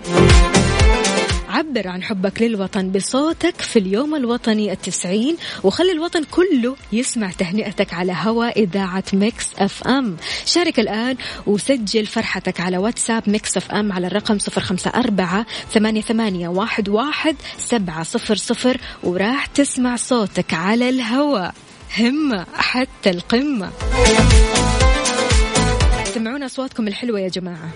عبر 1.60 1.88
عن 1.88 2.02
حبك 2.02 2.42
للوطن 2.42 2.90
بصوتك 2.90 3.60
في 3.60 3.78
اليوم 3.78 4.14
الوطني 4.14 4.72
التسعين 4.72 5.36
وخلي 5.64 5.92
الوطن 5.92 6.24
كله 6.24 6.76
يسمع 6.92 7.30
تهنئتك 7.30 7.94
على 7.94 8.16
هواء 8.22 8.62
إذاعة 8.62 9.04
Mix 9.12 9.46
FM. 9.58 10.16
شارك 10.44 10.80
الآن 10.80 11.16
وسجل 11.46 12.06
فرحتك 12.06 12.60
على 12.60 12.78
واتساب 12.78 13.22
Mix 13.26 13.56
FM 13.56 13.92
على 13.92 14.06
الرقم 14.06 14.38
صفر 14.38 14.60
خمسة 14.60 14.90
أربعة 14.90 15.46
ثمانية, 15.72 16.00
ثمانية 16.00 16.48
واحد, 16.48 16.88
واحد 16.88 17.36
سبعة 17.58 18.02
صفر 18.02 18.36
صفر 18.36 18.76
وراح 19.02 19.46
تسمع 19.46 19.96
صوتك 19.96 20.54
على 20.54 20.88
الهواء 20.88 21.54
همة 21.98 22.46
حتى 22.54 23.10
القمة. 23.10 23.70
سمعونا 26.14 26.46
أصواتكم 26.46 26.88
الحلوة 26.88 27.20
يا 27.20 27.28
جماعة. 27.28 27.70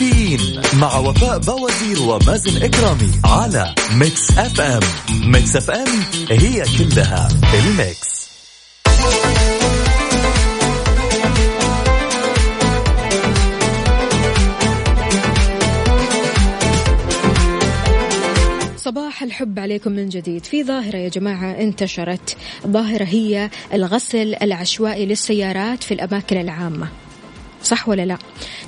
كافيين 0.00 0.62
مع 0.80 0.98
وفاء 0.98 1.38
بوازير 1.38 2.02
ومازن 2.02 2.62
إكرامي 2.62 3.10
على 3.24 3.74
Mix 3.94 4.38
FM. 4.38 4.80
Mix 5.32 5.56
FM 5.56 5.88
هي 6.30 6.64
كلها 6.78 7.28
ال 7.54 7.67
mix. 7.67 8.20
صباح 18.76 19.22
الحب 19.22 19.58
عليكم 19.58 19.92
من 19.92 20.08
جديد. 20.08 20.44
في 20.44 20.64
ظاهرة 20.64 20.96
يا 20.96 21.08
جماعة 21.08 21.50
انتشرت. 21.50 22.36
ظاهرة 22.66 23.04
هي 23.04 23.50
الغسل 23.74 24.34
العشوائي 24.42 25.06
للسيارات 25.06 25.82
في 25.82 25.94
الأماكن 25.94 26.40
العامة. 26.40 26.88
صح 27.62 27.88
ولا 27.88 28.06
لا؟ 28.06 28.18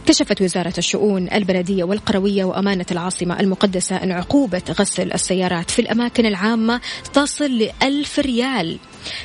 كشفت 0.06 0.42
وزارة 0.42 0.74
الشؤون 0.78 1.28
البلدية 1.32 1.84
والقروية 1.84 2.44
وأمانة 2.44 2.86
العاصمة 2.90 3.40
المقدسة 3.40 3.96
أن 3.96 4.12
عقوبة 4.12 4.62
غسل 4.70 5.12
السيارات 5.12 5.70
في 5.70 5.78
الأماكن 5.78 6.26
العامة 6.26 6.80
تصل 7.14 7.58
لألف 7.58 8.18
ريال. 8.18 8.78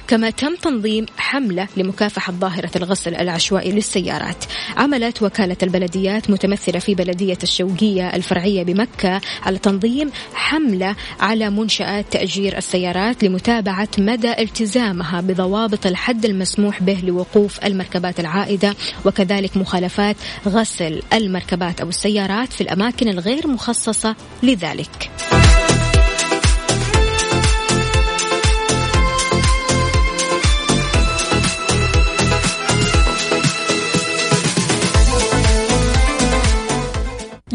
كما 0.08 0.30
تم 0.30 0.56
تنظيم 0.56 1.06
حملة 1.18 1.68
لمكافحة 1.78 2.34
ظاهرة 2.34 2.72
الغسل 2.76 3.16
العشوائي 3.16 3.72
للسيارات 3.72 4.46
عملت 4.78 5.24
وكالة 5.24 5.58
البلديات 5.64 6.30
متمثلة 6.30 6.80
في 6.80 6.96
بلدية 6.96 7.38
الشوقية 7.44 8.10
الفرعية 8.16 8.64
بمكة 8.64 9.22
على 9.44 9.58
تنظيم 9.58 10.12
حملة 10.34 10.96
على 11.20 11.50
منشآت 11.50 12.06
تأجير 12.12 12.58
السيارات 12.58 13.24
لمتابعة 13.24 13.90
مدى 13.98 14.32
التزامها 14.40 15.22
بضوابط 15.22 15.86
الحد 15.86 16.26
المسموح 16.26 16.84
به 16.84 17.00
لوقوف 17.04 17.66
المركبات 17.66 18.20
العائدة 18.20 18.76
وكذلك 19.06 19.58
مخالفات 19.58 20.16
غسل 20.48 21.02
المركبات 21.14 21.82
أو 21.82 21.90
السيارات 21.90 22.54
في 22.54 22.62
الأماكن 22.62 23.08
الغير 23.08 23.48
مخصصة 23.48 24.16
لذلك. 24.44 25.10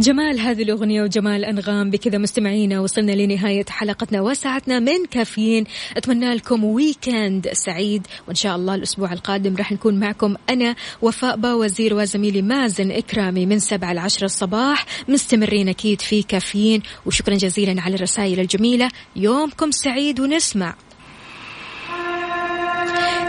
جمال 0.02 0.40
هذه 0.40 0.62
الأغنية 0.62 1.02
وجمال 1.02 1.44
أنغام 1.44 1.90
بكذا 1.90 2.18
مستمعينا 2.18 2.80
وصلنا 2.80 3.12
لنهاية 3.12 3.64
حلقتنا 3.68 4.20
وساعتنا 4.20 4.78
من 4.78 5.06
كافيين. 5.10 5.64
أتمنى 5.96 6.34
لكم 6.34 6.64
ويكند 6.64 7.48
سعيد 7.52 8.06
وإن 8.28 8.34
شاء 8.34 8.56
الله 8.56 8.74
الأسبوع 8.74 9.12
القادم 9.12 9.56
راح 9.56 9.72
نكون 9.72 10.00
معكم 10.00 10.36
أنا 10.50 10.76
وفاء 11.02 11.38
وزير 11.44 11.94
وزميلي 11.94 12.42
مازن 12.42 12.90
إكرامي 12.90 13.46
من 13.46 13.58
سبعة 13.58 13.92
لعشرة 13.92 14.24
الصباح. 14.24 14.86
مستمرين 15.08 15.68
أكيد 15.68 16.00
في 16.00 16.22
كافيين 16.22 16.82
وشكرا 17.06 17.34
جزيلا 17.34 17.82
على 17.82 17.94
الرسائل 17.94 18.40
الجميلة. 18.40 18.88
يومكم 19.16 19.70
سعيد 19.70 20.20
ونسمع. 20.20 20.74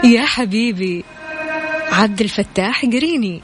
يا 0.04 0.24
حبيبي 0.24 1.04
عبد 1.92 2.20
الفتاح 2.20 2.84
قريني. 2.84 3.42